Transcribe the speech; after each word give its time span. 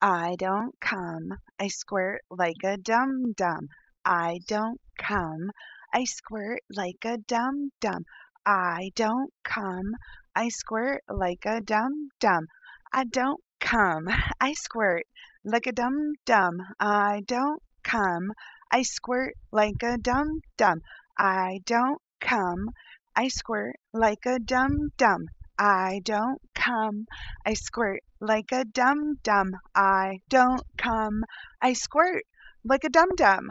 I 0.00 0.36
don't 0.38 0.78
come, 0.78 1.40
I 1.58 1.66
squirt 1.66 2.22
like 2.30 2.62
a 2.62 2.76
dum 2.76 3.32
dum. 3.32 3.68
I 4.04 4.38
don't 4.46 4.80
come, 4.96 5.50
I 5.92 6.04
squirt 6.04 6.60
like 6.70 7.04
a 7.04 7.18
dum 7.18 7.72
dum. 7.80 8.04
I 8.46 8.92
don't 8.94 9.34
come, 9.42 9.96
I 10.36 10.50
squirt 10.50 11.02
like 11.08 11.44
a 11.46 11.60
dum 11.60 12.10
dum. 12.20 12.46
I 12.92 13.06
don't 13.06 13.42
come, 13.58 14.08
I 14.40 14.52
squirt 14.52 15.08
like 15.42 15.66
a 15.66 15.72
dum 15.72 16.12
dum. 16.24 16.62
I 16.78 17.24
don't 17.26 17.60
come, 17.82 18.34
I 18.70 18.82
squirt 18.82 19.34
like 19.50 19.82
a 19.82 19.98
dum 19.98 20.42
dum. 20.56 20.80
I 21.18 21.58
don't 21.66 22.00
come, 22.20 22.70
I 23.16 23.26
squirt 23.26 23.74
like 23.92 24.26
a 24.26 24.38
dum 24.38 24.92
dum. 24.96 25.26
I 25.60 26.02
don't 26.04 26.40
come, 26.54 27.06
I 27.44 27.54
squirt 27.54 28.04
like 28.20 28.52
a 28.52 28.64
dum 28.64 29.18
dum. 29.24 29.56
I 29.74 30.20
don't 30.28 30.62
come, 30.76 31.24
I 31.60 31.72
squirt 31.72 32.22
like 32.64 32.84
a 32.84 32.88
dum 32.88 33.08
dum. 33.16 33.50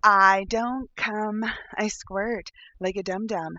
I 0.00 0.46
don't 0.48 0.88
come, 0.96 1.44
I 1.76 1.88
squirt 1.88 2.52
like 2.78 2.94
a 2.94 3.02
dum 3.02 3.26
dum. 3.26 3.56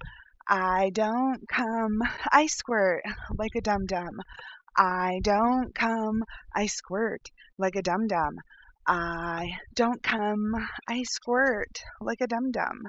I 0.48 0.92
don't 0.94 1.46
come, 1.50 2.02
I 2.32 2.48
squirt 2.48 3.04
like 3.38 3.56
a 3.56 3.62
dum 3.62 3.86
dum. 3.88 4.22
I 4.78 5.20
don't 5.22 5.76
come, 5.76 6.24
I 6.56 6.68
squirt 6.68 7.30
like 7.58 7.76
a 7.76 7.82
dum 7.82 8.08
dum. 8.08 8.40
I 8.88 9.58
don't 9.76 10.02
come, 10.02 10.56
I 10.88 11.04
squirt 11.04 11.84
like 12.00 12.22
a 12.22 12.28
dum 12.28 12.52
dum. 12.52 12.88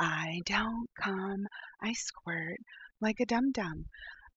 I 0.00 0.40
don't 0.46 0.88
come, 0.98 1.46
I 1.82 1.92
squirt 1.92 2.60
like 3.02 3.20
a 3.20 3.26
dum 3.26 3.52
dum. 3.52 3.84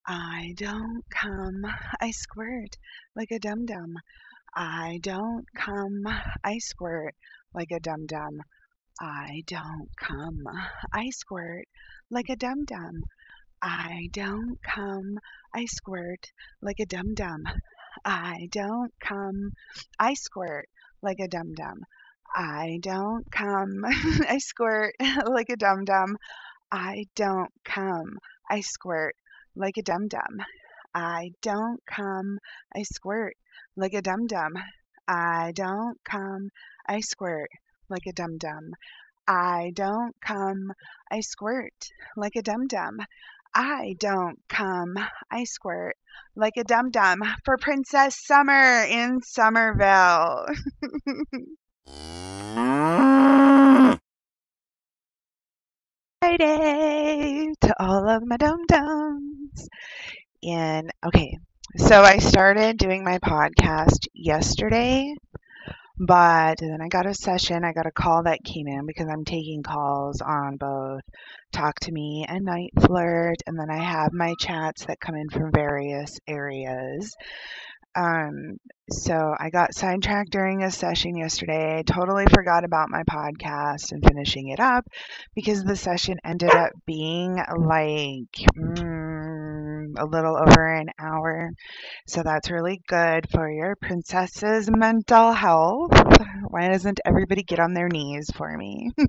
I 0.05 0.53
don't 0.57 1.01
come, 1.09 1.65
I 2.01 2.11
squirt 2.11 2.77
like 3.15 3.31
a 3.31 3.39
dum 3.39 3.65
dum. 3.65 3.95
I 4.53 4.99
don't 5.01 5.45
come, 5.55 6.05
I 6.43 6.57
squirt 6.57 7.15
like 7.53 7.71
a 7.71 7.79
dum 7.79 8.05
dum. 8.05 8.41
I 8.99 9.43
don't 9.47 9.89
come, 9.95 10.43
I 10.91 11.09
squirt 11.11 11.69
like 12.09 12.27
a 12.27 12.35
dum 12.35 12.65
dum. 12.65 13.05
I 13.61 14.09
don't 14.11 14.61
come, 14.61 15.19
I 15.53 15.65
squirt 15.67 16.33
like 16.61 16.81
a 16.81 16.85
dum 16.85 17.13
dum. 17.13 17.45
I 18.03 18.49
don't 18.51 18.93
come, 18.99 19.53
I 19.97 20.15
squirt 20.15 20.67
like 21.01 21.21
a 21.21 21.29
dum 21.29 21.53
dum. 21.55 21.85
I 22.35 22.79
don't 22.81 23.31
come, 23.31 23.85
I 23.85 24.37
squirt 24.39 24.95
like 25.25 25.49
a 25.49 25.55
dum 25.55 25.85
dum. 25.85 26.17
I 26.69 27.05
don't 27.15 27.53
come, 27.63 28.19
I 28.49 28.59
squirt 28.59 29.15
like 29.55 29.77
a 29.77 29.81
dum 29.81 30.07
dum. 30.07 30.41
I 30.93 31.31
don't 31.41 31.81
come, 31.85 32.39
I 32.75 32.83
squirt 32.83 33.35
like 33.75 33.93
a 33.93 34.01
dum 34.01 34.27
dum. 34.27 34.53
I 35.07 35.51
don't 35.55 35.97
come, 36.03 36.49
I 36.87 36.99
squirt 37.01 37.49
like 37.89 38.05
a 38.07 38.13
dum 38.13 38.37
dum. 38.37 38.73
I 39.27 39.71
don't 39.73 40.15
come, 40.21 40.73
I 41.11 41.21
squirt 41.21 41.89
like 42.15 42.35
a 42.35 42.41
dum 42.41 42.67
dum. 42.67 42.99
I 43.55 43.95
don't 43.99 44.39
come, 44.49 44.97
I 45.31 45.43
squirt 45.43 45.95
like 46.35 46.57
a 46.57 46.63
dum 46.63 46.91
dum 46.91 47.23
for 47.45 47.57
Princess 47.57 48.15
Summer 48.25 48.83
in 48.83 49.21
Summerville. 49.21 50.47
Friday 56.35 57.53
to 57.61 57.75
all 57.79 58.09
of 58.09 58.25
my 58.25 58.37
dum 58.37 58.65
dums. 58.65 59.69
And 60.41 60.91
okay, 61.05 61.37
so 61.77 62.01
I 62.01 62.17
started 62.17 62.77
doing 62.77 63.03
my 63.03 63.19
podcast 63.19 64.07
yesterday, 64.15 65.13
but 65.99 66.57
then 66.59 66.81
I 66.81 66.87
got 66.87 67.05
a 67.05 67.13
session, 67.13 67.63
I 67.63 67.71
got 67.71 67.85
a 67.85 67.91
call 67.91 68.23
that 68.23 68.43
came 68.43 68.67
in 68.67 68.87
because 68.87 69.07
I'm 69.07 69.25
taking 69.25 69.61
calls 69.61 70.21
on 70.21 70.57
both 70.57 71.01
Talk 71.51 71.79
to 71.81 71.91
Me 71.91 72.25
and 72.27 72.45
Night 72.45 72.71
Flirt, 72.81 73.37
and 73.45 73.59
then 73.59 73.69
I 73.69 73.77
have 73.77 74.11
my 74.11 74.33
chats 74.39 74.85
that 74.85 74.99
come 74.99 75.15
in 75.15 75.29
from 75.29 75.51
various 75.51 76.17
areas. 76.27 77.15
Um, 77.95 78.57
so 78.89 79.35
I 79.39 79.49
got 79.49 79.73
sidetracked 79.73 80.31
during 80.31 80.63
a 80.63 80.71
session 80.71 81.15
yesterday. 81.15 81.79
I 81.79 81.83
totally 81.83 82.25
forgot 82.33 82.63
about 82.63 82.89
my 82.89 83.03
podcast 83.03 83.91
and 83.91 84.03
finishing 84.05 84.49
it 84.49 84.59
up 84.59 84.85
because 85.35 85.63
the 85.63 85.75
session 85.75 86.17
ended 86.23 86.53
up 86.53 86.71
being 86.85 87.35
like 87.35 88.35
mm, 88.57 89.93
a 89.97 90.05
little 90.05 90.37
over 90.37 90.73
an 90.75 90.89
hour. 90.99 91.51
So 92.07 92.23
that's 92.23 92.51
really 92.51 92.81
good 92.87 93.29
for 93.31 93.49
your 93.49 93.75
princess's 93.75 94.69
mental 94.69 95.31
health. 95.31 95.91
Why 96.49 96.69
doesn't 96.69 96.99
everybody 97.05 97.43
get 97.43 97.59
on 97.59 97.73
their 97.73 97.89
knees 97.89 98.29
for 98.35 98.55
me? 98.57 98.91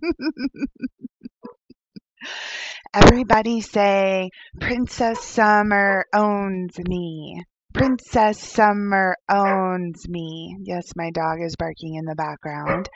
Everybody 2.95 3.61
say, 3.61 4.31
Princess 4.61 5.21
Summer 5.23 6.07
owns 6.15 6.79
me. 6.79 7.43
Princess 7.75 8.39
Summer 8.39 9.17
owns 9.29 10.09
me. 10.09 10.57
Yes, 10.63 10.93
my 10.95 11.11
dog 11.11 11.43
is 11.43 11.57
barking 11.57 11.97
in 11.97 12.05
the 12.05 12.15
background. 12.15 12.89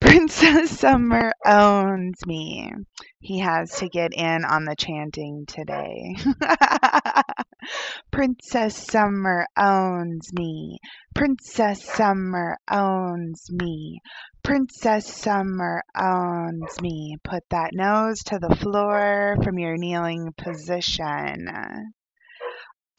Princess 0.00 0.70
Summer 0.70 1.32
owns 1.44 2.24
me. 2.26 2.70
He 3.18 3.40
has 3.40 3.72
to 3.78 3.88
get 3.88 4.12
in 4.14 4.44
on 4.44 4.64
the 4.64 4.76
chanting 4.76 5.46
today. 5.46 6.14
Princess 8.12 8.76
Summer 8.76 9.48
owns 9.56 10.32
me. 10.32 10.78
Princess 11.12 11.84
Summer 11.84 12.56
owns 12.70 13.50
me. 13.50 14.00
Princess 14.44 15.12
Summer 15.12 15.82
owns 15.96 16.80
me. 16.80 17.16
Put 17.24 17.42
that 17.50 17.70
nose 17.72 18.20
to 18.26 18.38
the 18.38 18.54
floor 18.54 19.36
from 19.42 19.58
your 19.58 19.76
kneeling 19.76 20.32
position. 20.38 21.48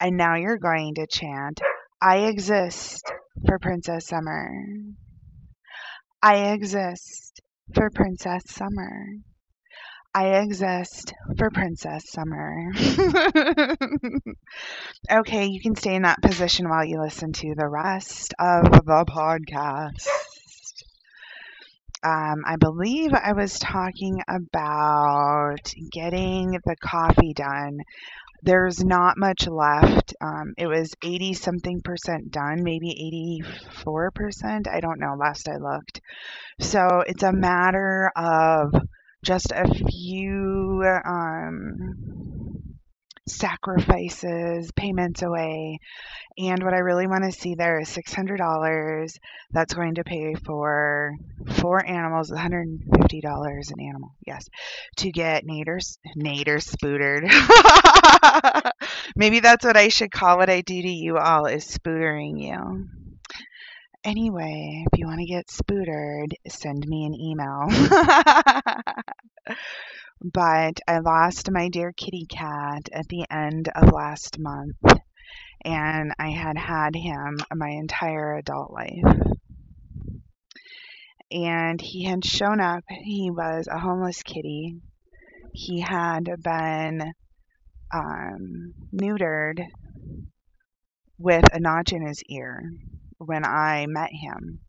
And 0.02 0.16
now 0.16 0.34
you're 0.34 0.58
going 0.58 0.96
to 0.96 1.06
chant, 1.06 1.60
I 2.00 2.26
exist 2.26 3.04
for 3.46 3.60
Princess 3.60 4.08
Summer. 4.08 4.50
I 6.20 6.50
exist 6.50 7.40
for 7.72 7.88
Princess 7.88 8.42
Summer. 8.48 9.06
I 10.12 10.40
exist 10.40 11.14
for 11.38 11.50
Princess 11.50 12.10
Summer. 12.10 12.72
okay, 15.08 15.46
you 15.46 15.60
can 15.60 15.76
stay 15.76 15.94
in 15.94 16.02
that 16.02 16.20
position 16.20 16.68
while 16.68 16.84
you 16.84 17.00
listen 17.00 17.32
to 17.34 17.54
the 17.56 17.68
rest 17.68 18.34
of 18.40 18.64
the 18.72 19.04
podcast. 19.08 20.08
Um, 22.04 22.42
I 22.44 22.56
believe 22.56 23.12
I 23.14 23.34
was 23.34 23.60
talking 23.60 24.20
about 24.28 25.72
getting 25.92 26.58
the 26.64 26.74
Ko-fi 26.82 27.32
done 27.34 27.78
there's 28.42 28.82
not 28.82 29.16
much 29.16 29.46
left. 29.46 30.14
Um, 30.20 30.54
it 30.58 30.66
was 30.66 30.94
80 31.02 31.34
something 31.34 31.80
percent 31.80 32.30
done, 32.30 32.62
maybe 32.62 32.90
84 32.90 34.10
percent. 34.10 34.68
I 34.68 34.80
don't 34.80 35.00
know, 35.00 35.14
last 35.18 35.48
I 35.48 35.56
looked. 35.56 36.00
So 36.60 37.04
it's 37.06 37.22
a 37.22 37.32
matter 37.32 38.10
of 38.16 38.74
just 39.24 39.52
a 39.52 39.72
few 39.72 40.82
um, 41.04 42.31
sacrifices, 43.32 44.70
payments 44.72 45.22
away. 45.22 45.78
And 46.38 46.62
what 46.62 46.74
I 46.74 46.78
really 46.78 47.06
want 47.06 47.24
to 47.24 47.32
see 47.32 47.54
there 47.54 47.80
is 47.80 47.88
$600. 47.88 49.18
That's 49.50 49.74
going 49.74 49.96
to 49.96 50.04
pay 50.04 50.34
for 50.34 51.14
four 51.56 51.84
animals, 51.84 52.30
$150 52.30 53.70
an 53.70 53.80
animal, 53.80 54.14
yes, 54.26 54.48
to 54.98 55.10
get 55.10 55.44
Nader, 55.44 55.80
Nader 56.16 56.62
spootered. 56.62 57.28
Maybe 59.16 59.40
that's 59.40 59.64
what 59.64 59.76
I 59.76 59.88
should 59.88 60.10
call 60.10 60.38
what 60.38 60.50
I 60.50 60.60
do 60.60 60.80
to 60.80 60.88
you 60.88 61.18
all 61.18 61.46
is 61.46 61.66
spootering 61.66 62.40
you. 62.40 62.88
Anyway, 64.04 64.84
if 64.90 64.98
you 64.98 65.06
want 65.06 65.20
to 65.20 65.26
get 65.26 65.46
spootered, 65.46 66.32
send 66.48 66.84
me 66.86 67.06
an 67.06 67.14
email. 67.14 67.68
but 70.22 70.78
I 70.86 70.98
lost 70.98 71.50
my 71.50 71.68
dear 71.68 71.92
kitty 71.92 72.26
cat 72.26 72.88
at 72.92 73.08
the 73.08 73.24
end 73.30 73.68
of 73.74 73.92
last 73.92 74.38
month, 74.38 74.76
and 75.64 76.12
I 76.18 76.30
had 76.30 76.56
had 76.56 76.94
him 76.94 77.38
my 77.54 77.70
entire 77.70 78.36
adult 78.36 78.72
life. 78.72 79.20
And 81.30 81.80
he 81.80 82.04
had 82.04 82.24
shown 82.24 82.60
up, 82.60 82.84
he 82.88 83.30
was 83.30 83.66
a 83.66 83.78
homeless 83.78 84.22
kitty. 84.22 84.76
He 85.54 85.80
had 85.80 86.28
been 86.42 87.12
um, 87.92 88.74
neutered 88.92 89.64
with 91.18 91.44
a 91.52 91.60
notch 91.60 91.92
in 91.92 92.06
his 92.06 92.22
ear 92.28 92.62
when 93.18 93.44
I 93.44 93.86
met 93.88 94.10
him. 94.12 94.60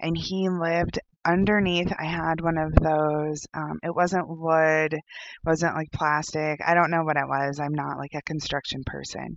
And 0.00 0.16
he 0.16 0.48
lived 0.48 0.98
underneath 1.28 1.92
I 1.98 2.06
had 2.06 2.40
one 2.40 2.56
of 2.56 2.72
those 2.74 3.46
um, 3.52 3.78
it 3.82 3.94
wasn't 3.94 4.28
wood 4.28 4.98
wasn't 5.44 5.74
like 5.74 5.92
plastic 5.92 6.60
I 6.66 6.72
don't 6.74 6.90
know 6.90 7.04
what 7.04 7.18
it 7.18 7.28
was 7.28 7.60
I'm 7.60 7.74
not 7.74 7.98
like 7.98 8.14
a 8.14 8.22
construction 8.22 8.82
person 8.86 9.36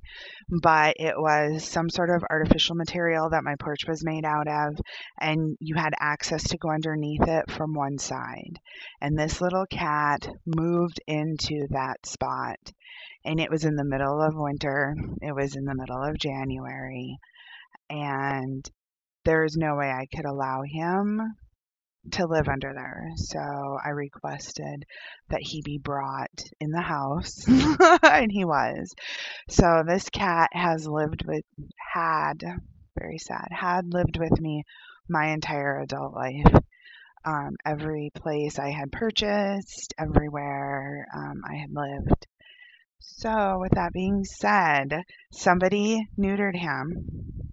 but 0.50 0.96
it 1.00 1.16
was 1.18 1.66
some 1.66 1.90
sort 1.90 2.10
of 2.10 2.24
artificial 2.30 2.76
material 2.76 3.30
that 3.32 3.44
my 3.44 3.56
porch 3.60 3.82
was 3.88 4.06
made 4.06 4.24
out 4.24 4.48
of 4.48 4.80
and 5.20 5.58
you 5.60 5.76
had 5.76 5.94
access 6.00 6.44
to 6.50 6.58
go 6.58 6.70
underneath 6.70 7.28
it 7.28 7.52
from 7.52 7.74
one 7.74 7.98
side 7.98 8.58
and 9.02 9.20
this 9.20 9.42
little 9.42 9.66
cat 9.66 10.26
moved 10.46 11.02
into 11.08 11.68
that 11.72 12.06
spot 12.06 12.58
and 13.26 13.42
it 13.42 13.52
was 13.52 13.66
in 13.66 13.76
the 13.76 13.84
middle 13.84 14.22
of 14.22 14.34
winter 14.34 14.96
it 15.22 15.36
was 15.36 15.58
in 15.58 15.66
the 15.66 15.76
middle 15.76 16.02
of 16.02 16.18
January 16.18 17.20
and 17.90 18.66
there 19.26 19.44
is 19.44 19.58
no 19.58 19.76
way 19.76 19.90
I 19.92 20.08
could 20.16 20.26
allow 20.26 20.62
him 20.64 21.36
to 22.12 22.26
live 22.26 22.48
under 22.48 22.74
there. 22.74 23.12
So 23.16 23.40
I 23.40 23.90
requested 23.90 24.86
that 25.30 25.42
he 25.42 25.62
be 25.62 25.78
brought 25.78 26.44
in 26.60 26.72
the 26.72 26.82
house, 26.82 27.46
and 28.04 28.32
he 28.32 28.46
was. 28.46 28.94
So 29.50 29.84
this 29.86 30.10
cat 30.10 30.50
has 30.54 30.88
lived 30.88 31.26
with, 31.26 31.46
had, 31.94 32.44
very 32.98 33.18
sad, 33.18 33.48
had 33.52 33.94
lived 33.94 34.18
with 34.18 34.40
me 34.40 34.64
my 35.08 35.28
entire 35.28 35.80
adult 35.80 36.14
life. 36.14 36.54
Um, 37.24 37.56
every 37.66 38.12
place 38.16 38.58
I 38.58 38.72
had 38.72 38.92
purchased, 38.92 39.94
everywhere 39.98 41.08
um, 41.16 41.42
I 41.48 41.56
had 41.58 41.72
lived. 41.72 42.26
So, 43.00 43.60
with 43.60 43.74
that 43.74 43.94
being 43.94 44.24
said, 44.26 45.04
somebody 45.32 46.08
neutered 46.18 46.56
him 46.56 47.51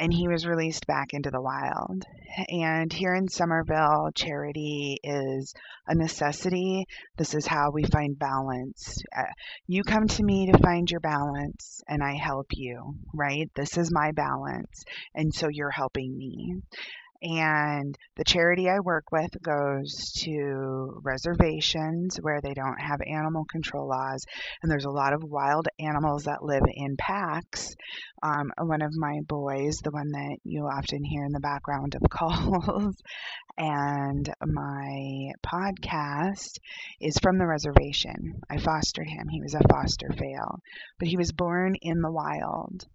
and 0.00 0.12
he 0.12 0.28
was 0.28 0.46
released 0.46 0.86
back 0.86 1.12
into 1.12 1.30
the 1.30 1.40
wild. 1.40 2.04
And 2.48 2.90
here 2.90 3.14
in 3.14 3.28
Summerville, 3.28 4.10
charity 4.14 4.98
is 5.04 5.52
a 5.86 5.94
necessity. 5.94 6.86
This 7.18 7.34
is 7.34 7.46
how 7.46 7.70
we 7.70 7.84
find 7.84 8.18
balance. 8.18 8.96
Uh, 9.16 9.24
you 9.66 9.84
come 9.84 10.08
to 10.08 10.22
me 10.24 10.50
to 10.50 10.58
find 10.58 10.90
your 10.90 11.00
balance, 11.00 11.82
and 11.86 12.02
I 12.02 12.14
help 12.14 12.46
you, 12.52 12.94
right? 13.14 13.50
This 13.54 13.76
is 13.76 13.92
my 13.92 14.12
balance, 14.12 14.84
and 15.14 15.34
so 15.34 15.48
you're 15.50 15.70
helping 15.70 16.16
me. 16.16 16.54
And 17.22 17.98
the 18.16 18.24
charity 18.24 18.70
I 18.70 18.80
work 18.80 19.12
with 19.12 19.30
goes 19.42 20.12
to 20.22 21.00
reservations 21.02 22.16
where 22.16 22.40
they 22.40 22.54
don't 22.54 22.80
have 22.80 23.00
animal 23.06 23.44
control 23.44 23.88
laws. 23.88 24.24
And 24.62 24.70
there's 24.70 24.86
a 24.86 24.90
lot 24.90 25.12
of 25.12 25.22
wild 25.22 25.68
animals 25.78 26.24
that 26.24 26.42
live 26.42 26.62
in 26.66 26.96
packs. 26.96 27.74
Um, 28.22 28.52
one 28.58 28.80
of 28.80 28.92
my 28.96 29.20
boys, 29.26 29.78
the 29.78 29.90
one 29.90 30.08
that 30.12 30.38
you 30.44 30.64
often 30.64 31.04
hear 31.04 31.24
in 31.24 31.32
the 31.32 31.40
background 31.40 31.94
of 31.94 32.02
calls, 32.10 32.96
and 33.58 34.32
my 34.46 35.32
podcast 35.44 36.58
is 37.00 37.18
from 37.20 37.36
the 37.36 37.46
reservation. 37.46 38.40
I 38.48 38.56
fostered 38.56 39.08
him. 39.08 39.28
He 39.28 39.42
was 39.42 39.54
a 39.54 39.68
foster 39.68 40.10
fail, 40.16 40.60
but 40.98 41.08
he 41.08 41.18
was 41.18 41.32
born 41.32 41.74
in 41.82 42.00
the 42.00 42.10
wild. 42.10 42.86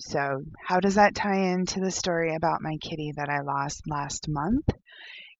So, 0.00 0.44
how 0.64 0.78
does 0.78 0.94
that 0.94 1.16
tie 1.16 1.52
into 1.52 1.80
the 1.80 1.90
story 1.90 2.34
about 2.34 2.62
my 2.62 2.76
kitty 2.80 3.12
that 3.16 3.28
I 3.28 3.40
lost 3.40 3.82
last 3.88 4.28
month? 4.28 4.68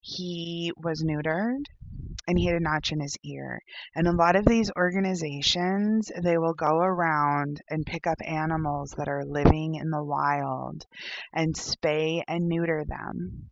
He 0.01 0.73
was 0.75 1.01
neutered 1.01 1.63
and 2.27 2.37
he 2.37 2.45
had 2.45 2.55
a 2.55 2.59
notch 2.59 2.91
in 2.91 2.99
his 2.99 3.17
ear. 3.23 3.61
And 3.95 4.05
a 4.05 4.11
lot 4.11 4.35
of 4.35 4.45
these 4.45 4.69
organizations, 4.75 6.11
they 6.21 6.37
will 6.37 6.53
go 6.53 6.77
around 6.77 7.61
and 7.69 7.85
pick 7.85 8.05
up 8.05 8.17
animals 8.25 8.93
that 8.97 9.07
are 9.07 9.25
living 9.25 9.75
in 9.75 9.89
the 9.89 10.03
wild 10.03 10.85
and 11.33 11.55
spay 11.55 12.21
and 12.27 12.47
neuter 12.47 12.83
them. 12.85 13.49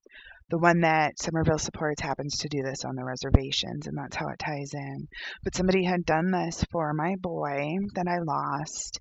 The 0.50 0.58
one 0.58 0.82
that 0.82 1.20
Summerville 1.20 1.58
supports 1.58 2.02
happens 2.02 2.38
to 2.40 2.50
do 2.50 2.64
this 2.64 2.86
on 2.86 2.96
the 2.96 3.04
reservations, 3.04 3.88
and 3.88 3.98
that's 3.98 4.16
how 4.16 4.28
it 4.30 4.40
ties 4.40 4.74
in. 4.74 5.08
But 5.44 5.56
somebody 5.56 5.84
had 5.84 6.06
done 6.06 6.32
this 6.32 6.64
for 6.72 6.94
my 6.94 7.16
boy 7.16 7.78
that 7.96 8.08
I 8.08 8.20
lost, 8.20 9.00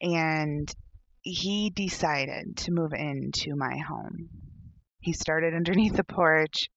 and 0.00 0.74
he 1.26 1.70
decided 1.70 2.56
to 2.56 2.70
move 2.70 2.92
into 2.92 3.56
my 3.56 3.76
home. 3.78 4.28
He 5.00 5.12
started 5.12 5.54
underneath 5.54 5.96
the 5.96 6.04
porch. 6.04 6.70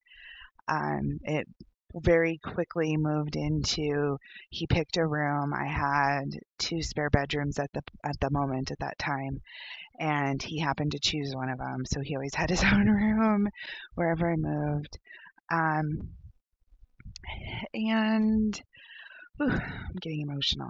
Um, 0.68 1.20
it 1.24 1.48
very 1.96 2.38
quickly 2.38 2.98
moved 2.98 3.36
into 3.36 4.18
he 4.52 4.68
picked 4.68 4.98
a 4.98 5.06
room 5.06 5.52
i 5.56 5.66
had 5.66 6.40
two 6.60 6.84
spare 6.84 7.10
bedrooms 7.10 7.58
at 7.58 7.74
the 7.74 7.82
at 8.04 8.20
the 8.20 8.30
moment 8.30 8.70
at 8.70 8.78
that 8.78 8.96
time 9.00 9.42
and 10.00 10.40
he 10.44 10.60
happened 10.60 10.92
to 10.92 11.00
choose 11.00 11.34
one 11.34 11.50
of 11.50 11.58
them 11.58 11.84
so 11.88 12.00
he 12.00 12.16
always 12.16 12.36
had 12.36 12.52
his 12.52 12.64
own 12.72 12.88
room 12.88 13.50
wherever 13.96 14.32
i 14.32 14.36
moved 14.36 15.00
um, 15.52 16.10
and 17.74 18.62
whew, 19.38 19.50
i'm 19.50 19.96
getting 20.00 20.22
emotional 20.22 20.70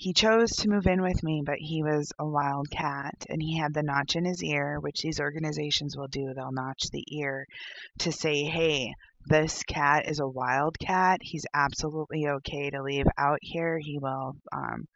he 0.00 0.14
chose 0.14 0.52
to 0.52 0.70
move 0.70 0.86
in 0.86 1.02
with 1.02 1.22
me, 1.22 1.42
but 1.44 1.58
he 1.58 1.82
was 1.82 2.10
a 2.18 2.26
wild 2.26 2.70
cat 2.70 3.26
and 3.28 3.42
he 3.42 3.58
had 3.58 3.74
the 3.74 3.82
notch 3.82 4.16
in 4.16 4.24
his 4.24 4.42
ear, 4.42 4.80
which 4.80 5.02
these 5.02 5.20
organizations 5.20 5.94
will 5.94 6.08
do. 6.08 6.32
They'll 6.32 6.52
notch 6.52 6.84
the 6.90 7.04
ear 7.14 7.46
to 7.98 8.10
say, 8.10 8.44
hey, 8.44 8.94
this 9.26 9.62
cat 9.62 10.08
is 10.08 10.18
a 10.18 10.26
wild 10.26 10.78
cat. 10.78 11.18
He's 11.20 11.44
absolutely 11.52 12.26
okay 12.26 12.70
to 12.70 12.82
leave 12.82 13.04
out 13.18 13.40
here. 13.42 13.78
He 13.78 13.98
will 13.98 14.36
um, 14.50 14.88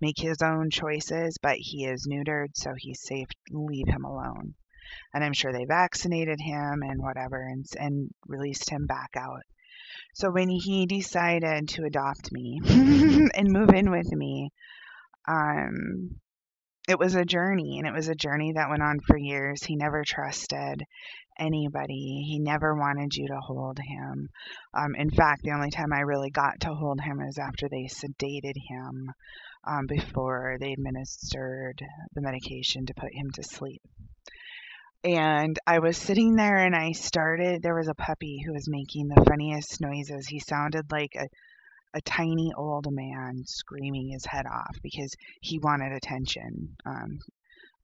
make 0.00 0.20
his 0.20 0.40
own 0.42 0.70
choices, 0.70 1.38
but 1.42 1.56
he 1.56 1.84
is 1.84 2.06
neutered, 2.06 2.50
so 2.54 2.72
he's 2.76 3.02
safe. 3.02 3.26
Leave 3.50 3.88
him 3.88 4.04
alone. 4.04 4.54
And 5.12 5.24
I'm 5.24 5.32
sure 5.32 5.52
they 5.52 5.64
vaccinated 5.64 6.40
him 6.40 6.84
and 6.84 7.02
whatever 7.02 7.42
and, 7.42 7.66
and 7.80 8.10
released 8.28 8.70
him 8.70 8.86
back 8.86 9.10
out. 9.16 9.42
So 10.14 10.30
when 10.30 10.48
he 10.48 10.86
decided 10.86 11.68
to 11.70 11.84
adopt 11.84 12.32
me 12.32 12.60
and 13.34 13.52
move 13.52 13.70
in 13.70 13.90
with 13.90 14.10
me, 14.12 14.50
um, 15.26 16.20
it 16.88 16.98
was 16.98 17.14
a 17.14 17.24
journey, 17.24 17.78
and 17.78 17.86
it 17.86 17.94
was 17.94 18.08
a 18.08 18.14
journey 18.14 18.52
that 18.52 18.68
went 18.68 18.82
on 18.82 18.98
for 19.00 19.16
years. 19.16 19.62
He 19.62 19.76
never 19.76 20.02
trusted 20.04 20.84
anybody. 21.38 22.24
He 22.26 22.38
never 22.38 22.74
wanted 22.74 23.14
you 23.14 23.28
to 23.28 23.40
hold 23.40 23.78
him. 23.78 24.28
Um, 24.74 24.94
in 24.96 25.10
fact, 25.10 25.42
the 25.42 25.52
only 25.52 25.70
time 25.70 25.92
I 25.92 26.00
really 26.00 26.30
got 26.30 26.60
to 26.60 26.74
hold 26.74 27.00
him 27.00 27.20
is 27.20 27.38
after 27.38 27.68
they 27.68 27.84
sedated 27.84 28.56
him 28.68 29.12
um, 29.64 29.86
before 29.86 30.56
they 30.60 30.72
administered 30.72 31.80
the 32.14 32.20
medication 32.20 32.86
to 32.86 32.94
put 32.94 33.14
him 33.14 33.30
to 33.34 33.42
sleep 33.42 33.82
and 35.04 35.58
I 35.66 35.80
was 35.80 35.96
sitting 35.96 36.36
there 36.36 36.58
and 36.58 36.74
I 36.76 36.92
started 36.92 37.62
there 37.62 37.74
was 37.74 37.88
a 37.88 37.94
puppy 37.94 38.42
who 38.44 38.52
was 38.52 38.68
making 38.68 39.08
the 39.08 39.24
funniest 39.28 39.80
noises. 39.80 40.26
He 40.26 40.38
sounded 40.38 40.90
like 40.92 41.14
a 41.16 41.28
a 41.94 42.00
tiny 42.00 42.52
old 42.56 42.86
man 42.90 43.42
screaming 43.46 44.08
his 44.08 44.24
head 44.24 44.46
off 44.46 44.76
because 44.82 45.14
he 45.40 45.58
wanted 45.58 45.92
attention. 45.92 46.76
Um, 46.86 47.18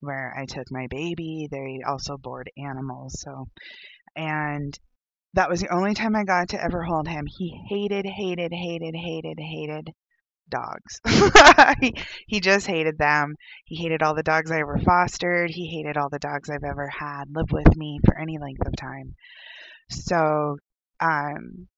where 0.01 0.35
I 0.39 0.47
took 0.47 0.71
my 0.71 0.87
baby, 0.89 1.49
they 1.51 1.81
also 1.87 2.17
board 2.17 2.51
animals. 2.57 3.21
So, 3.21 3.49
and 4.17 4.79
that 5.35 5.51
was 5.51 5.61
the 5.61 5.75
only 5.75 5.95
time 5.95 6.17
I 6.17 6.25
got 6.25 6.51
to 6.51 6.63
ever 6.63 6.83
hold 6.83 7.09
him. 7.09 7.27
He 7.27 7.61
hated, 7.69 8.07
hated, 8.07 8.53
hated, 8.53 8.95
hated, 8.95 9.39
hated 9.41 9.93
dogs. 10.51 11.01
he, 11.81 11.95
he 12.27 12.41
just 12.41 12.67
hated 12.67 12.99
them. 12.99 13.35
He 13.65 13.77
hated 13.77 14.03
all 14.03 14.15
the 14.15 14.23
dogs 14.23 14.51
I 14.51 14.61
ever 14.61 14.79
fostered. 14.79 15.51
He 15.51 15.67
hated 15.69 15.97
all 15.97 16.09
the 16.09 16.19
dogs 16.19 16.51
I've 16.51 16.65
ever 16.65 16.89
had 16.89 17.25
live 17.31 17.51
with 17.51 17.77
me 17.77 18.01
for 18.05 18.19
any 18.19 18.39
length 18.39 18.67
of 18.67 18.77
time. 18.77 19.15
So, 19.91 20.57
um, 21.01 21.69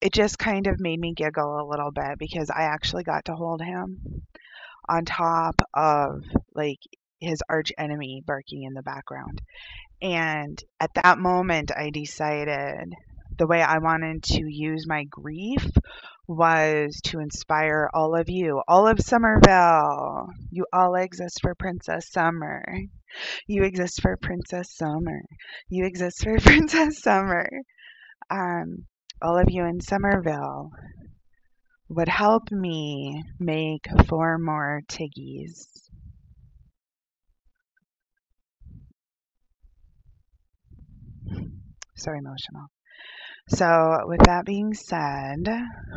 it 0.00 0.12
just 0.12 0.38
kind 0.38 0.66
of 0.66 0.78
made 0.78 1.00
me 1.00 1.14
giggle 1.14 1.60
a 1.60 1.68
little 1.68 1.90
bit 1.90 2.18
because 2.18 2.50
I 2.50 2.62
actually 2.62 3.04
got 3.04 3.24
to 3.26 3.34
hold 3.34 3.62
him 3.62 4.22
on 4.88 5.04
top 5.04 5.60
of 5.74 6.22
like 6.54 6.78
his 7.20 7.42
arch 7.48 7.72
enemy 7.78 8.22
barking 8.24 8.62
in 8.64 8.74
the 8.74 8.82
background. 8.82 9.40
And 10.02 10.62
at 10.78 10.94
that 10.94 11.18
moment, 11.18 11.72
I 11.74 11.90
decided 11.90 12.92
the 13.38 13.46
way 13.46 13.62
I 13.62 13.78
wanted 13.78 14.22
to 14.24 14.42
use 14.46 14.86
my 14.86 15.04
grief 15.04 15.66
was 16.28 17.00
to 17.04 17.20
inspire 17.20 17.88
all 17.94 18.16
of 18.16 18.28
you, 18.28 18.62
all 18.66 18.88
of 18.88 19.00
Summerville. 19.00 20.28
You 20.50 20.66
all 20.72 20.94
exist 20.94 21.40
for 21.40 21.54
Princess 21.54 22.10
Summer. 22.10 22.64
You 23.46 23.62
exist 23.64 24.02
for 24.02 24.16
Princess 24.16 24.74
Summer. 24.76 25.22
You 25.68 25.86
exist 25.86 26.24
for 26.24 26.38
Princess 26.40 27.00
Summer. 27.00 27.48
Um, 28.30 28.86
all 29.22 29.38
of 29.38 29.46
you 29.48 29.64
in 29.64 29.80
Summerville 29.80 30.70
would 31.88 32.08
help 32.08 32.50
me 32.50 33.22
make 33.38 33.86
four 34.08 34.38
more 34.38 34.82
Tiggies. 34.88 35.66
So 41.94 42.12
emotional. 42.12 42.68
So, 43.48 44.00
with 44.06 44.22
that 44.24 44.44
being 44.44 44.74
said, 44.74 45.48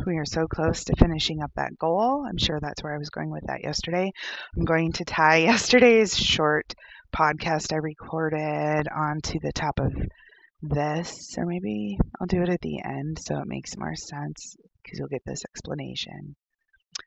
we 0.06 0.18
are 0.18 0.24
so 0.24 0.46
close 0.46 0.84
to 0.84 0.94
finishing 0.96 1.42
up 1.42 1.50
that 1.56 1.76
goal. 1.76 2.24
I'm 2.24 2.38
sure 2.38 2.60
that's 2.60 2.80
where 2.80 2.94
I 2.94 2.98
was 2.98 3.10
going 3.10 3.30
with 3.30 3.42
that 3.48 3.64
yesterday. 3.64 4.12
I'm 4.56 4.64
going 4.64 4.92
to 4.92 5.04
tie 5.04 5.36
yesterday's 5.50 6.16
short 6.16 6.72
podcast 7.12 7.72
I 7.72 7.78
recorded 7.78 8.86
onto 8.88 9.40
the 9.40 9.50
top 9.52 9.80
of 9.80 9.92
this, 10.62 11.34
or 11.38 11.44
maybe 11.44 11.98
I'll 12.20 12.28
do 12.28 12.40
it 12.42 12.48
at 12.48 12.60
the 12.60 12.82
end 12.84 13.18
so 13.18 13.40
it 13.40 13.48
makes 13.48 13.76
more 13.76 13.96
sense 13.96 14.56
because 14.84 15.00
you'll 15.00 15.08
get 15.08 15.24
this 15.26 15.42
explanation. 15.44 16.36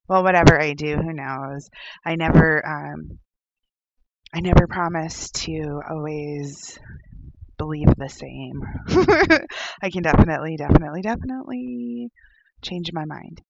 Well, 0.09 0.23
whatever 0.23 0.59
I 0.59 0.73
do, 0.73 0.97
who 0.97 1.13
knows? 1.13 1.69
I 2.05 2.15
never, 2.15 2.67
um, 2.67 3.19
I 4.33 4.41
never 4.41 4.67
promise 4.67 5.31
to 5.31 5.81
always 5.89 6.77
believe 7.57 7.89
the 7.97 8.09
same. 8.09 8.61
I 9.81 9.89
can 9.89 10.03
definitely, 10.03 10.57
definitely, 10.57 11.01
definitely 11.01 12.09
change 12.61 12.91
my 12.93 13.05
mind. 13.05 13.41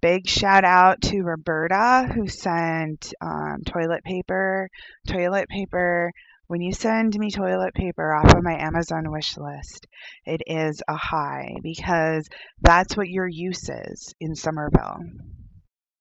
Big 0.00 0.26
shout 0.26 0.64
out 0.64 1.02
to 1.02 1.20
Roberta 1.20 2.10
who 2.14 2.26
sent 2.26 3.12
um, 3.20 3.58
toilet 3.66 4.02
paper. 4.02 4.68
Toilet 5.06 5.48
paper. 5.48 6.12
When 6.46 6.62
you 6.62 6.72
send 6.72 7.16
me 7.16 7.30
toilet 7.30 7.74
paper 7.74 8.12
off 8.14 8.34
of 8.34 8.42
my 8.42 8.58
Amazon 8.58 9.12
wish 9.12 9.36
list, 9.36 9.86
it 10.24 10.40
is 10.46 10.82
a 10.88 10.96
high 10.96 11.54
because 11.62 12.26
that's 12.60 12.96
what 12.96 13.08
your 13.08 13.28
use 13.28 13.68
is 13.68 14.14
in 14.20 14.34
Summerville. 14.34 14.98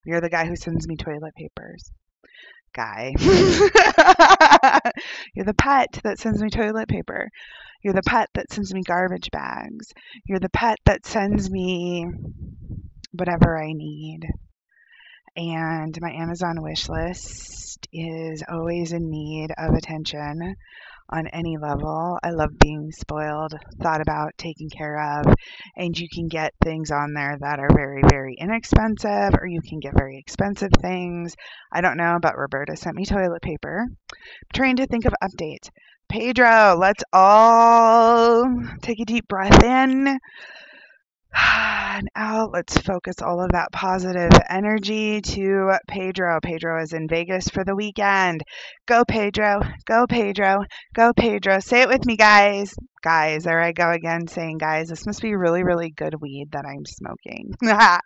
You're 0.05 0.21
the 0.21 0.29
guy 0.29 0.47
who 0.47 0.55
sends 0.55 0.87
me 0.87 0.95
toilet 0.95 1.35
papers. 1.35 1.91
Guy. 2.73 3.13
You're 5.35 5.45
the 5.45 5.53
pet 5.57 5.99
that 6.03 6.19
sends 6.19 6.41
me 6.41 6.49
toilet 6.49 6.87
paper. 6.87 7.29
You're 7.83 7.93
the 7.93 8.01
pet 8.05 8.29
that 8.33 8.51
sends 8.51 8.73
me 8.73 8.81
garbage 8.85 9.29
bags. 9.31 9.87
You're 10.25 10.39
the 10.39 10.49
pet 10.49 10.77
that 10.85 11.05
sends 11.05 11.49
me 11.49 12.05
whatever 13.11 13.57
I 13.57 13.71
need. 13.73 14.21
And 15.35 15.97
my 16.01 16.11
Amazon 16.11 16.61
wish 16.61 16.89
list 16.89 17.87
is 17.93 18.43
always 18.49 18.91
in 18.91 19.09
need 19.09 19.51
of 19.57 19.73
attention 19.73 20.55
on 21.09 21.27
any 21.27 21.57
level. 21.57 22.17
I 22.23 22.31
love 22.31 22.57
being 22.59 22.91
spoiled, 22.91 23.53
thought 23.81 24.01
about, 24.01 24.37
taken 24.37 24.69
care 24.69 25.19
of, 25.19 25.33
and 25.75 25.97
you 25.97 26.07
can 26.13 26.27
get 26.27 26.53
things 26.63 26.91
on 26.91 27.13
there 27.13 27.37
that 27.39 27.59
are 27.59 27.73
very, 27.73 28.01
very 28.09 28.35
inexpensive, 28.39 29.33
or 29.39 29.47
you 29.47 29.61
can 29.61 29.79
get 29.79 29.97
very 29.97 30.17
expensive 30.17 30.71
things. 30.81 31.35
I 31.71 31.81
don't 31.81 31.97
know, 31.97 32.19
but 32.21 32.37
Roberta 32.37 32.75
sent 32.75 32.95
me 32.95 33.05
toilet 33.05 33.41
paper. 33.41 33.85
I'm 33.89 34.17
trying 34.53 34.77
to 34.77 34.87
think 34.87 35.05
of 35.05 35.13
updates. 35.23 35.69
Pedro, 36.09 36.75
let's 36.79 37.03
all 37.13 38.45
take 38.81 38.99
a 38.99 39.05
deep 39.05 39.27
breath 39.27 39.63
in 39.63 40.19
and 41.35 42.09
out. 42.15 42.51
Let's 42.51 42.77
focus 42.77 43.15
all 43.21 43.43
of 43.43 43.51
that 43.51 43.71
positive 43.71 44.31
energy 44.49 45.21
to 45.21 45.73
Pedro. 45.87 46.39
Pedro 46.41 46.81
is 46.81 46.93
in 46.93 47.07
Vegas 47.07 47.49
for 47.49 47.63
the 47.63 47.75
weekend. 47.75 48.41
Go, 48.85 49.03
Pedro. 49.05 49.61
Go, 49.85 50.07
Pedro. 50.07 50.63
Go, 50.95 51.13
Pedro. 51.13 51.59
Say 51.59 51.81
it 51.81 51.89
with 51.89 52.05
me, 52.05 52.15
guys. 52.15 52.73
Guys, 53.01 53.43
there 53.43 53.61
I 53.61 53.71
go 53.71 53.91
again 53.91 54.27
saying, 54.27 54.57
guys, 54.57 54.89
this 54.89 55.05
must 55.05 55.21
be 55.21 55.35
really, 55.35 55.63
really 55.63 55.89
good 55.89 56.15
weed 56.19 56.49
that 56.51 56.65
I'm 56.65 56.85
smoking. 56.85 57.53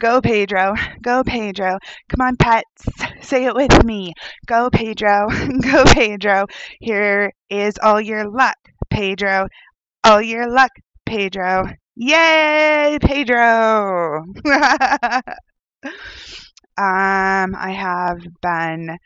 go, 0.00 0.20
Pedro. 0.20 0.74
Go, 1.02 1.22
Pedro. 1.24 1.78
Come 2.08 2.26
on, 2.26 2.36
pets. 2.36 2.86
Say 3.22 3.44
it 3.44 3.54
with 3.54 3.84
me. 3.84 4.12
Go, 4.46 4.68
Pedro. 4.70 5.28
go, 5.62 5.84
Pedro. 5.84 6.46
Here 6.80 7.32
is 7.48 7.74
all 7.82 8.00
your 8.00 8.28
luck, 8.28 8.56
Pedro. 8.90 9.48
All 10.02 10.20
your 10.20 10.50
luck, 10.50 10.72
Pedro. 11.06 11.68
Yay, 11.96 12.98
Pedro! 13.00 14.24
um, 14.44 15.22
I 16.76 17.72
have 17.76 18.18
been 18.42 18.98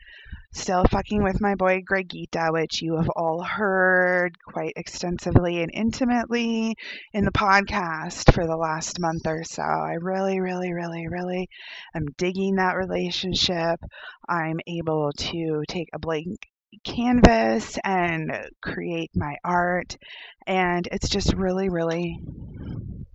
still 0.53 0.85
fucking 0.85 1.23
with 1.23 1.41
my 1.41 1.55
boy 1.55 1.81
Gregita, 1.81 2.51
which 2.53 2.81
you 2.81 2.97
have 2.97 3.09
all 3.15 3.43
heard 3.43 4.37
quite 4.43 4.73
extensively 4.75 5.61
and 5.61 5.71
intimately 5.73 6.75
in 7.13 7.25
the 7.25 7.31
podcast 7.31 8.33
for 8.33 8.47
the 8.47 8.57
last 8.57 8.99
month 8.99 9.27
or 9.27 9.43
so. 9.43 9.63
I 9.63 9.93
really, 10.01 10.39
really, 10.41 10.73
really, 10.73 11.07
really 11.07 11.49
am 11.95 12.07
digging 12.17 12.55
that 12.55 12.77
relationship. 12.77 13.79
I'm 14.27 14.59
able 14.67 15.11
to 15.13 15.63
take 15.67 15.89
a 15.93 15.99
blank 15.99 16.39
canvas 16.85 17.77
and 17.83 18.31
create 18.61 19.11
my 19.15 19.35
art, 19.43 19.97
and 20.47 20.87
it's 20.91 21.09
just 21.09 21.33
really, 21.33 21.69
really 21.69 22.19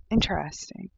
interesting. 0.09 0.89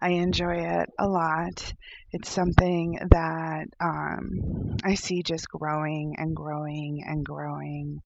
I 0.00 0.10
enjoy 0.10 0.56
it 0.56 0.88
a 0.98 1.06
lot. 1.06 1.72
It's 2.12 2.30
something 2.30 2.98
that 3.10 3.66
um, 3.80 4.76
I 4.82 4.94
see 4.94 5.22
just 5.22 5.48
growing 5.48 6.14
and 6.16 6.34
growing 6.34 7.04
and 7.06 7.24
growing 7.24 8.00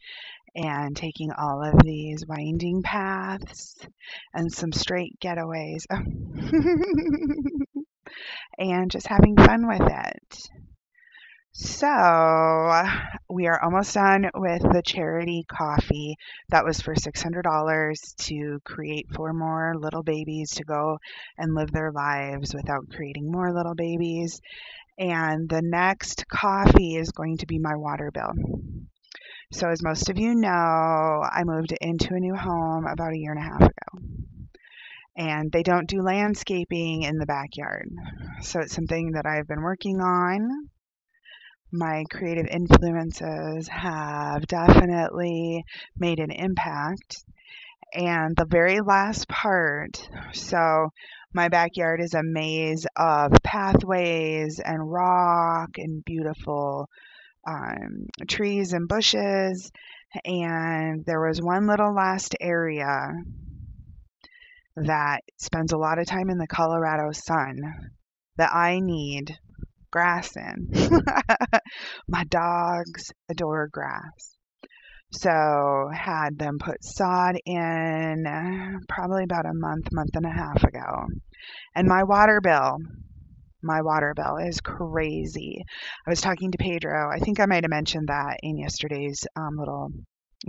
and 0.54 0.96
taking 0.96 1.30
all 1.32 1.62
of 1.64 1.82
these 1.82 2.26
winding 2.26 2.82
paths 2.82 3.76
and 4.34 4.52
some 4.52 4.72
straight 4.72 5.18
getaways 5.20 5.86
and 8.58 8.90
just 8.90 9.06
having 9.06 9.36
fun 9.36 9.66
with 9.66 9.82
it. 9.82 10.48
So 11.54 11.86
we 13.28 13.46
are 13.46 13.62
almost 13.62 13.92
done 13.92 14.30
with 14.34 14.62
the 14.62 14.80
charity 14.82 15.44
Ko-fi. 15.46 16.14
That 16.48 16.64
was 16.64 16.80
for 16.80 16.94
$600 16.94 18.16
to 18.26 18.60
create 18.64 19.12
four 19.14 19.34
more 19.34 19.74
little 19.76 20.02
babies 20.02 20.52
to 20.52 20.64
go 20.64 20.98
and 21.36 21.54
live 21.54 21.70
their 21.70 21.92
lives 21.92 22.54
without 22.54 22.88
creating 22.88 23.30
more 23.30 23.52
little 23.52 23.74
babies. 23.74 24.40
And 24.98 25.46
the 25.46 25.60
next 25.60 26.24
Ko-fi 26.26 26.96
is 26.96 27.12
going 27.12 27.36
to 27.38 27.46
be 27.46 27.58
my 27.58 27.76
water 27.76 28.10
bill. 28.10 28.32
So, 29.52 29.68
as 29.68 29.82
most 29.82 30.08
of 30.08 30.18
you 30.18 30.34
know, 30.34 30.48
I 30.48 31.42
moved 31.44 31.74
into 31.82 32.14
a 32.14 32.20
new 32.20 32.34
home 32.34 32.86
about 32.86 33.12
a 33.12 33.18
year 33.18 33.32
and 33.32 33.40
a 33.40 33.42
half 33.42 33.60
ago. 33.60 34.06
And 35.16 35.52
they 35.52 35.62
don't 35.62 35.86
do 35.86 36.00
landscaping 36.00 37.02
in 37.02 37.18
the 37.18 37.26
backyard. 37.26 37.90
So, 38.40 38.60
it's 38.60 38.74
something 38.74 39.12
that 39.12 39.26
I've 39.26 39.46
been 39.46 39.60
working 39.60 40.00
on 40.00 40.70
my 41.72 42.04
creative 42.10 42.46
influences 42.46 43.66
have 43.68 44.46
definitely 44.46 45.64
made 45.98 46.18
an 46.18 46.30
impact. 46.30 47.24
And 47.94 48.36
the 48.36 48.46
very 48.46 48.80
last 48.80 49.28
part, 49.28 50.08
so 50.32 50.90
my 51.34 51.48
backyard 51.48 52.00
is 52.00 52.14
a 52.14 52.22
maze 52.22 52.86
of 52.96 53.32
pathways 53.42 54.60
and 54.60 54.90
rock 54.90 55.70
and 55.78 56.04
beautiful 56.04 56.88
um, 57.46 58.06
trees 58.28 58.72
and 58.72 58.86
bushes. 58.86 59.70
And 60.24 61.04
there 61.06 61.26
was 61.26 61.40
one 61.40 61.66
little 61.66 61.94
last 61.94 62.36
area 62.40 63.12
that 64.76 65.20
spends 65.38 65.72
a 65.72 65.78
lot 65.78 65.98
of 65.98 66.06
time 66.06 66.30
in 66.30 66.38
the 66.38 66.46
Colorado 66.46 67.12
sun 67.12 67.60
that 68.36 68.54
I 68.54 68.80
need 68.80 69.38
grass 69.92 70.36
in. 70.36 70.68
My 72.08 72.24
dogs 72.24 73.12
adore 73.28 73.68
grass. 73.68 74.36
So 75.12 75.90
had 75.94 76.38
them 76.38 76.58
put 76.58 76.82
sod 76.82 77.36
in 77.44 78.24
probably 78.88 79.24
about 79.24 79.46
a 79.46 79.52
month, 79.52 79.88
month 79.92 80.10
and 80.14 80.26
a 80.26 80.30
half 80.30 80.64
ago. 80.64 81.06
And 81.74 81.86
my 81.86 82.04
water 82.04 82.40
bill, 82.40 82.78
my 83.62 83.82
water 83.82 84.14
bill 84.16 84.38
is 84.38 84.60
crazy. 84.60 85.64
I 86.06 86.10
was 86.10 86.22
talking 86.22 86.50
to 86.52 86.58
Pedro. 86.58 87.10
I 87.14 87.18
think 87.18 87.40
I 87.40 87.46
might 87.46 87.64
have 87.64 87.70
mentioned 87.70 88.08
that 88.08 88.38
in 88.42 88.56
yesterday's 88.56 89.26
um, 89.36 89.56
little 89.58 89.90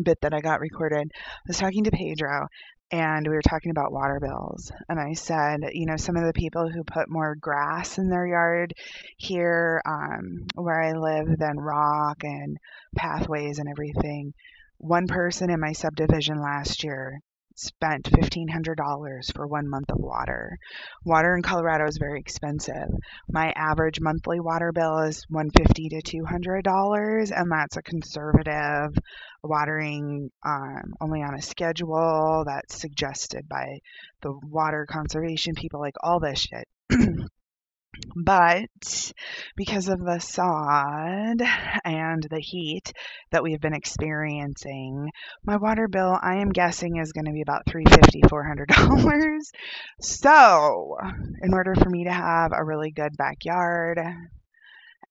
bit 0.02 0.18
that 0.22 0.34
I 0.34 0.40
got 0.40 0.62
recorded. 0.62 1.12
I 1.14 1.48
was 1.48 1.58
talking 1.58 1.84
to 1.84 1.92
Pedro 1.92 2.48
and 2.94 3.28
we 3.28 3.34
were 3.34 3.42
talking 3.42 3.72
about 3.72 3.92
water 3.92 4.20
bills. 4.22 4.72
And 4.88 5.00
I 5.00 5.14
said, 5.14 5.72
you 5.74 5.88
know, 5.88 5.98
some 5.98 6.16
of 6.16 6.26
the 6.26 6.40
people 6.40 6.70
who 6.70 6.84
put 6.84 7.10
more 7.10 7.34
grass 7.34 7.98
in 7.98 8.08
their 8.08 8.28
yard 8.28 8.76
here 9.18 9.82
um, 9.84 10.46
where 10.54 10.80
I 10.80 10.92
live 10.92 11.40
than 11.40 11.58
rock 11.58 12.24
and 12.24 12.56
pathways 12.96 13.58
and 13.58 13.68
everything. 13.68 14.36
One 14.78 15.08
person 15.08 15.50
in 15.50 15.60
my 15.60 15.72
subdivision 15.72 16.40
last 16.40 16.84
year 16.84 17.20
spent 17.56 18.06
$1,500 18.06 19.34
for 19.34 19.48
one 19.48 19.70
month 19.70 19.90
of 19.90 20.00
water. 20.00 20.58
Water 21.04 21.36
in 21.36 21.42
Colorado 21.42 21.88
is 21.88 21.98
very 21.98 22.20
expensive. 22.20 22.90
My 23.30 23.54
average 23.56 24.00
monthly 24.02 24.40
water 24.40 24.72
bill 24.72 25.00
is 25.00 25.26
150 25.30 25.90
to 25.90 26.24
$200, 26.24 27.32
and 27.36 27.52
that's 27.52 27.78
a 27.78 27.82
conservative 27.82 28.98
watering 29.44 30.32
um, 30.46 30.94
only 31.02 31.22
on 31.22 31.36
a 31.36 31.42
schedule 31.42 32.44
that's 32.46 32.80
suggested 32.80 33.48
by 33.48 33.80
the 34.22 34.34
water 34.50 34.86
conservation 34.90 35.56
people, 35.56 35.80
like 35.80 35.96
all 36.02 36.20
this 36.20 36.40
shit. 36.40 36.68
But 38.16 39.14
because 39.56 39.88
of 39.88 40.00
the 40.00 40.20
sod 40.20 41.42
and 41.86 42.24
the 42.24 42.40
heat 42.40 42.94
that 43.32 43.44
we've 43.44 43.62
been 43.62 43.74
experiencing, 43.74 45.10
my 45.44 45.58
water 45.58 45.88
bill, 45.88 46.18
I 46.22 46.36
am 46.36 46.50
guessing, 46.50 46.98
is 46.98 47.12
going 47.12 47.26
to 47.26 47.32
be 47.32 47.42
about 47.42 47.66
$350, 47.66 48.24
$400. 48.26 49.52
So, 50.02 50.98
in 51.42 51.54
order 51.54 51.76
for 51.76 51.90
me 51.90 52.06
to 52.06 52.14
have 52.14 52.52
a 52.54 52.64
really 52.64 52.92
good 52.92 53.16
backyard 53.18 54.00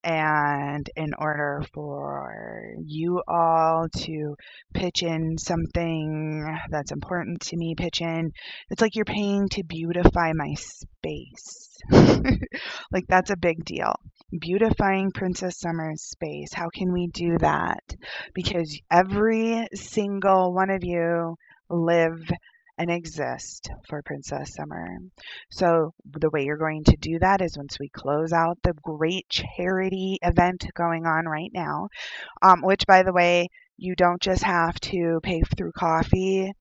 and 0.03 0.89
in 0.95 1.13
order 1.17 1.63
for 1.73 2.75
you 2.85 3.21
all 3.27 3.87
to 3.89 4.35
pitch 4.73 5.03
in 5.03 5.37
something 5.37 6.59
that's 6.69 6.91
important 6.91 7.41
to 7.41 7.57
me, 7.57 7.75
pitch 7.75 8.01
in, 8.01 8.31
it's 8.69 8.81
like 8.81 8.95
you're 8.95 9.05
paying 9.05 9.49
to 9.49 9.63
beautify 9.63 10.33
my 10.33 10.53
space. 10.55 11.77
like 12.91 13.05
that's 13.07 13.31
a 13.31 13.37
big 13.37 13.63
deal. 13.65 13.93
Beautifying 14.37 15.11
Princess 15.11 15.59
Summer's 15.59 16.01
space. 16.01 16.53
How 16.53 16.69
can 16.73 16.91
we 16.91 17.07
do 17.07 17.37
that? 17.39 17.83
Because 18.33 18.79
every 18.89 19.67
single 19.73 20.53
one 20.53 20.69
of 20.69 20.83
you 20.83 21.35
live 21.69 22.19
and 22.77 22.89
exist 22.89 23.69
for 23.87 24.01
Princess 24.01 24.53
Summer. 24.55 24.97
So, 25.51 25.93
the 26.05 26.29
way 26.29 26.45
you're 26.45 26.57
going 26.57 26.83
to 26.85 26.97
do 26.97 27.19
that 27.19 27.41
is 27.41 27.57
once 27.57 27.77
we 27.79 27.89
close 27.89 28.33
out 28.33 28.57
the 28.63 28.73
great 28.83 29.27
charity 29.29 30.17
event 30.21 30.65
going 30.75 31.05
on 31.05 31.25
right 31.25 31.51
now, 31.53 31.89
um, 32.41 32.61
which, 32.61 32.85
by 32.87 33.03
the 33.03 33.13
way, 33.13 33.47
you 33.77 33.95
don't 33.95 34.21
just 34.21 34.43
have 34.43 34.79
to 34.81 35.19
pay 35.23 35.41
through 35.41 35.71
Ko-fi 35.73 36.51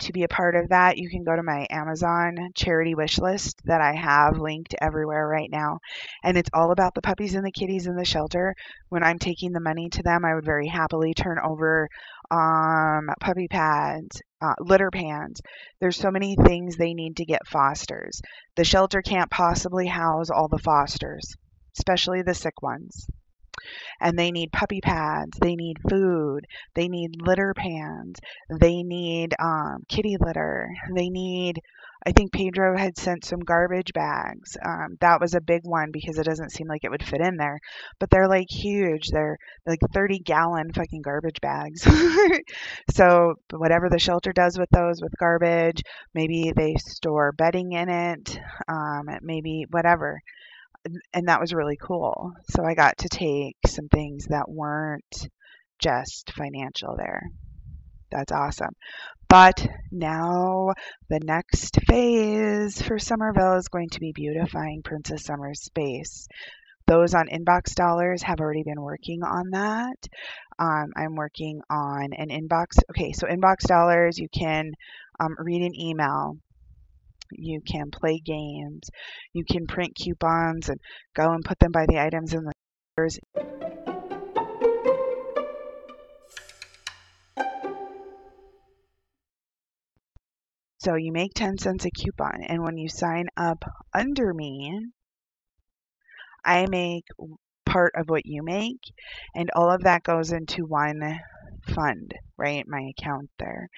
to 0.00 0.12
be 0.12 0.22
a 0.22 0.28
part 0.28 0.54
of 0.54 0.68
that, 0.68 0.96
you 0.96 1.10
can 1.10 1.24
go 1.24 1.34
to 1.34 1.42
my 1.42 1.66
Amazon 1.70 2.50
charity 2.54 2.94
wish 2.94 3.18
list 3.18 3.60
that 3.64 3.80
I 3.80 3.94
have 3.94 4.38
linked 4.38 4.74
everywhere 4.80 5.26
right 5.26 5.50
now. 5.50 5.78
And 6.22 6.36
it's 6.36 6.50
all 6.52 6.70
about 6.70 6.94
the 6.94 7.02
puppies 7.02 7.34
and 7.34 7.44
the 7.44 7.50
kitties 7.50 7.86
in 7.86 7.96
the 7.96 8.04
shelter. 8.04 8.54
When 8.90 9.02
I'm 9.02 9.18
taking 9.18 9.52
the 9.52 9.60
money 9.60 9.88
to 9.90 10.02
them, 10.02 10.24
I 10.24 10.34
would 10.34 10.44
very 10.44 10.68
happily 10.68 11.14
turn 11.14 11.38
over 11.44 11.88
um, 12.30 13.08
puppy 13.20 13.48
pads, 13.48 14.22
uh, 14.40 14.54
litter 14.60 14.90
pans. 14.90 15.40
There's 15.80 15.96
so 15.96 16.10
many 16.10 16.36
things 16.36 16.76
they 16.76 16.94
need 16.94 17.16
to 17.16 17.24
get 17.24 17.46
fosters. 17.46 18.20
The 18.56 18.64
shelter 18.64 19.02
can't 19.02 19.30
possibly 19.30 19.86
house 19.86 20.30
all 20.30 20.48
the 20.48 20.58
fosters, 20.58 21.36
especially 21.76 22.22
the 22.22 22.34
sick 22.34 22.62
ones 22.62 23.08
and 24.00 24.18
they 24.18 24.30
need 24.30 24.52
puppy 24.52 24.80
pads, 24.80 25.36
they 25.40 25.56
need 25.56 25.78
food, 25.88 26.46
they 26.74 26.88
need 26.88 27.20
litter 27.20 27.54
pans, 27.54 28.16
they 28.60 28.82
need 28.82 29.34
um, 29.38 29.84
kitty 29.88 30.16
litter, 30.18 30.70
they 30.94 31.08
need. 31.08 31.60
I 32.08 32.12
think 32.12 32.32
Pedro 32.32 32.74
had 32.74 32.96
sent 32.96 33.26
some 33.26 33.40
garbage 33.40 33.92
bags. 33.92 34.56
Um, 34.64 34.96
that 35.02 35.20
was 35.20 35.34
a 35.34 35.42
big 35.42 35.60
one 35.64 35.90
because 35.92 36.18
it 36.18 36.24
doesn't 36.24 36.52
seem 36.52 36.66
like 36.66 36.82
it 36.82 36.90
would 36.90 37.04
fit 37.04 37.20
in 37.20 37.36
there, 37.36 37.58
but 38.00 38.08
they're 38.08 38.28
like 38.28 38.46
huge. 38.48 39.08
They're 39.12 39.36
like 39.66 39.80
30 39.92 40.20
gallon 40.20 40.72
fucking 40.72 41.02
garbage 41.02 41.42
bags. 41.42 41.82
so 42.90 43.34
whatever 43.52 43.90
the 43.90 43.98
shelter 43.98 44.32
does 44.32 44.58
with 44.58 44.70
those 44.70 45.02
with 45.02 45.12
garbage, 45.20 45.82
maybe 46.14 46.50
they 46.56 46.76
store 46.78 47.32
bedding 47.32 47.72
in 47.72 47.90
it, 47.90 48.38
um, 48.68 49.04
maybe 49.20 49.66
whatever 49.68 50.18
and 51.12 51.28
that 51.28 51.40
was 51.40 51.52
really 51.52 51.76
cool. 51.76 52.32
So 52.50 52.64
I 52.64 52.74
got 52.74 52.96
to 52.98 53.08
take 53.10 53.56
some 53.66 53.88
things 53.88 54.28
that 54.28 54.48
weren't 54.48 55.28
just 55.78 56.32
financial 56.32 56.96
there. 56.96 57.22
That's 58.10 58.32
awesome. 58.32 58.74
But 59.28 59.66
now 59.92 60.72
the 61.10 61.20
next 61.22 61.78
phase 61.86 62.80
for 62.80 62.98
Summerville 62.98 63.58
is 63.58 63.68
going 63.68 63.90
to 63.90 64.00
be 64.00 64.12
beautifying 64.14 64.82
Princess 64.82 65.24
Summer's 65.24 65.62
space. 65.62 66.26
Those 66.86 67.14
on 67.14 67.28
inbox 67.28 67.74
dollars 67.74 68.22
have 68.22 68.40
already 68.40 68.62
been 68.62 68.80
working 68.80 69.22
on 69.22 69.50
that. 69.50 69.98
Um, 70.58 70.90
I'm 70.96 71.14
working 71.14 71.60
on 71.68 72.08
an 72.16 72.28
inbox. 72.30 72.78
Okay, 72.90 73.12
so 73.12 73.26
inbox 73.26 73.66
dollars, 73.66 74.18
you 74.18 74.28
can 74.32 74.72
um, 75.20 75.36
read 75.38 75.60
an 75.60 75.78
email 75.78 76.38
you 77.32 77.60
can 77.60 77.90
play 77.90 78.20
games. 78.24 78.88
You 79.32 79.44
can 79.44 79.66
print 79.66 79.94
coupons 79.94 80.68
and 80.68 80.80
go 81.14 81.30
and 81.32 81.44
put 81.44 81.58
them 81.58 81.72
by 81.72 81.86
the 81.86 82.00
items 82.00 82.32
in 82.32 82.44
the 82.44 82.52
So 90.78 90.94
you 90.94 91.12
make 91.12 91.34
10 91.34 91.58
cents 91.58 91.84
a 91.84 91.90
coupon, 91.90 92.42
and 92.42 92.62
when 92.62 92.76
you 92.76 92.88
sign 92.88 93.26
up 93.36 93.64
under 93.92 94.32
me, 94.32 94.86
I 96.44 96.66
make 96.66 97.04
part 97.66 97.92
of 97.96 98.08
what 98.08 98.26
you 98.26 98.42
make, 98.42 98.80
and 99.34 99.50
all 99.54 99.70
of 99.70 99.82
that 99.82 100.02
goes 100.02 100.32
into 100.32 100.64
one 100.64 101.20
fund, 101.74 102.14
right? 102.36 102.64
My 102.66 102.90
account 102.96 103.30
there 103.38 103.68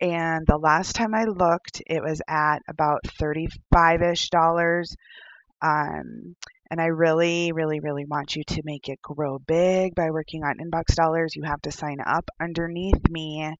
and 0.00 0.46
the 0.46 0.58
last 0.58 0.94
time 0.94 1.14
I 1.14 1.24
looked, 1.24 1.82
it 1.86 2.02
was 2.02 2.22
at 2.28 2.60
about 2.68 3.02
35-ish 3.20 4.30
dollars. 4.30 4.96
Um, 5.60 6.36
and 6.70 6.80
I 6.80 6.86
really, 6.86 7.52
really, 7.52 7.80
really 7.80 8.04
want 8.04 8.36
you 8.36 8.42
to 8.44 8.62
make 8.64 8.88
it 8.88 9.00
grow 9.00 9.38
big 9.38 9.94
by 9.94 10.10
working 10.10 10.42
on 10.44 10.58
inbox 10.58 10.94
dollars. 10.94 11.34
You 11.34 11.44
have 11.44 11.62
to 11.62 11.72
sign 11.72 11.96
up 12.06 12.28
underneath 12.40 13.08
me 13.08 13.54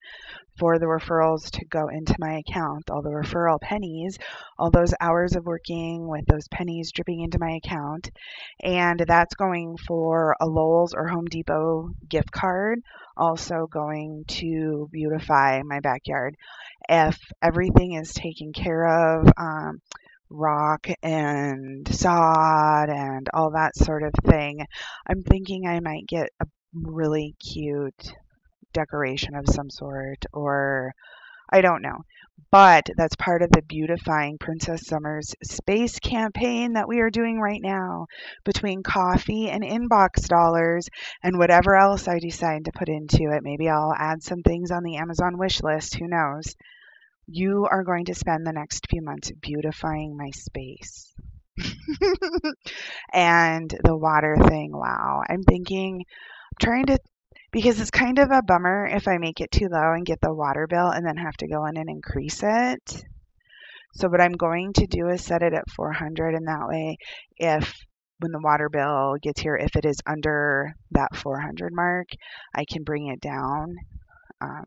for 0.58 0.78
the 0.78 0.86
referrals 0.86 1.50
to 1.52 1.64
go 1.64 1.88
into 1.88 2.14
my 2.18 2.40
account, 2.46 2.90
all 2.90 3.00
the 3.00 3.08
referral 3.08 3.60
pennies, 3.60 4.18
all 4.58 4.70
those 4.70 4.92
hours 5.00 5.36
of 5.36 5.46
working 5.46 6.06
with 6.06 6.26
those 6.26 6.48
pennies 6.48 6.90
dripping 6.92 7.20
into 7.20 7.38
my 7.38 7.58
account. 7.64 8.10
And 8.62 9.02
that's 9.06 9.34
going 9.36 9.76
for 9.86 10.34
a 10.40 10.46
Lowe's 10.46 10.92
or 10.94 11.06
Home 11.08 11.26
Depot 11.26 11.90
gift 12.08 12.30
card, 12.30 12.80
also 13.16 13.68
going 13.70 14.24
to 14.28 14.88
beautify 14.92 15.62
my 15.64 15.80
backyard. 15.80 16.36
If 16.88 17.18
everything 17.40 17.94
is 17.94 18.12
taken 18.12 18.52
care 18.52 19.20
of, 19.20 19.28
um, 19.38 19.80
rock 20.30 20.88
and 21.02 21.86
sod 21.94 22.88
and 22.90 23.28
all 23.32 23.52
that 23.52 23.76
sort 23.76 24.02
of 24.02 24.12
thing. 24.24 24.66
I'm 25.06 25.22
thinking 25.22 25.66
I 25.66 25.80
might 25.80 26.06
get 26.06 26.30
a 26.40 26.46
really 26.74 27.34
cute 27.40 28.12
decoration 28.72 29.34
of 29.34 29.48
some 29.48 29.70
sort 29.70 30.24
or 30.32 30.92
I 31.50 31.60
don't 31.60 31.82
know. 31.82 32.04
But 32.50 32.88
that's 32.96 33.16
part 33.16 33.42
of 33.42 33.50
the 33.50 33.62
beautifying 33.62 34.38
Princess 34.38 34.86
Summer's 34.86 35.34
space 35.42 35.98
campaign 35.98 36.74
that 36.74 36.88
we 36.88 37.00
are 37.00 37.10
doing 37.10 37.40
right 37.40 37.60
now 37.60 38.06
between 38.44 38.82
Ko-fi 38.82 39.48
and 39.50 39.62
inbox 39.64 40.28
dollars 40.28 40.88
and 41.22 41.38
whatever 41.38 41.74
else 41.74 42.06
I 42.06 42.20
decide 42.20 42.64
to 42.64 42.72
put 42.72 42.88
into 42.88 43.32
it. 43.32 43.42
Maybe 43.42 43.68
I'll 43.68 43.94
add 43.94 44.22
some 44.22 44.42
things 44.42 44.70
on 44.70 44.82
the 44.82 44.96
Amazon 44.96 45.36
wish 45.36 45.62
list, 45.62 45.96
who 45.96 46.06
knows 46.06 46.54
you 47.30 47.68
are 47.70 47.84
going 47.84 48.06
to 48.06 48.14
spend 48.14 48.46
the 48.46 48.52
next 48.52 48.86
few 48.88 49.02
months 49.02 49.30
beautifying 49.42 50.16
my 50.16 50.30
space. 50.30 51.12
and 53.12 53.74
the 53.84 53.96
water 53.96 54.36
thing, 54.48 54.70
wow. 54.72 55.22
I'm 55.28 55.42
thinking, 55.42 56.04
trying 56.58 56.86
to, 56.86 56.98
because 57.52 57.80
it's 57.80 57.90
kind 57.90 58.18
of 58.18 58.30
a 58.30 58.42
bummer 58.42 58.86
if 58.86 59.06
I 59.06 59.18
make 59.18 59.40
it 59.40 59.50
too 59.50 59.68
low 59.70 59.92
and 59.92 60.06
get 60.06 60.20
the 60.22 60.32
water 60.32 60.66
bill 60.66 60.88
and 60.88 61.04
then 61.04 61.18
have 61.18 61.36
to 61.38 61.48
go 61.48 61.66
in 61.66 61.76
and 61.76 61.90
increase 61.90 62.40
it. 62.42 63.04
So 63.94 64.08
what 64.08 64.22
I'm 64.22 64.32
going 64.32 64.72
to 64.74 64.86
do 64.86 65.08
is 65.08 65.22
set 65.22 65.42
it 65.42 65.52
at 65.52 65.70
400 65.70 66.34
and 66.34 66.46
that 66.46 66.66
way 66.66 66.96
if 67.36 67.74
when 68.20 68.32
the 68.32 68.40
water 68.42 68.68
bill 68.68 69.16
gets 69.22 69.40
here, 69.40 69.56
if 69.56 69.76
it 69.76 69.84
is 69.84 70.00
under 70.06 70.74
that 70.92 71.14
400 71.14 71.72
mark, 71.72 72.08
I 72.54 72.64
can 72.64 72.84
bring 72.84 73.08
it 73.08 73.20
down 73.20 73.76
um, 74.40 74.64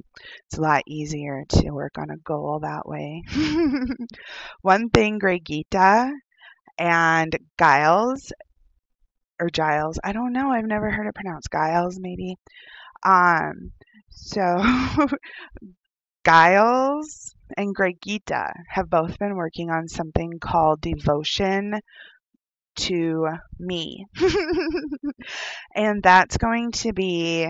it's 0.48 0.58
a 0.58 0.62
lot 0.62 0.84
easier 0.86 1.46
to 1.48 1.72
work 1.72 1.98
on 1.98 2.10
a 2.10 2.18
goal 2.18 2.60
that 2.62 2.88
way. 2.88 3.24
One 4.62 4.90
thing 4.90 5.20
Gregita 5.20 6.12
and 6.78 7.38
Giles, 7.60 8.34
or 9.40 9.50
Giles, 9.50 10.00
I 10.04 10.12
don't 10.14 10.34
know, 10.34 10.52
I've 10.52 10.66
never 10.66 10.90
heard 10.90 11.08
it 11.08 11.16
pronounced 11.16 11.52
Giles, 11.52 11.98
maybe. 12.00 12.36
Um, 13.04 13.72
so 14.10 14.62
Giles 16.26 17.34
and 17.58 17.76
Gregita 17.76 18.52
have 18.68 18.90
both 18.90 19.18
been 19.20 19.36
working 19.36 19.70
on 19.70 19.88
something 19.88 20.40
called 20.40 20.82
devotion 20.82 21.80
to 22.76 23.28
me. 23.60 24.06
and 25.76 26.04
that's 26.04 26.38
going 26.38 26.72
to 26.72 26.94
be 26.94 27.48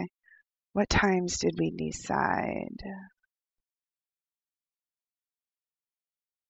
what 0.73 0.89
times 0.89 1.37
did 1.39 1.55
we 1.57 1.71
decide? 1.71 2.77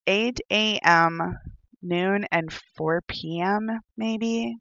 8 0.07 0.39
a.m., 0.51 1.37
noon, 1.81 2.25
and 2.31 2.51
4 2.77 3.01
p.m., 3.07 3.69
maybe. 3.97 4.57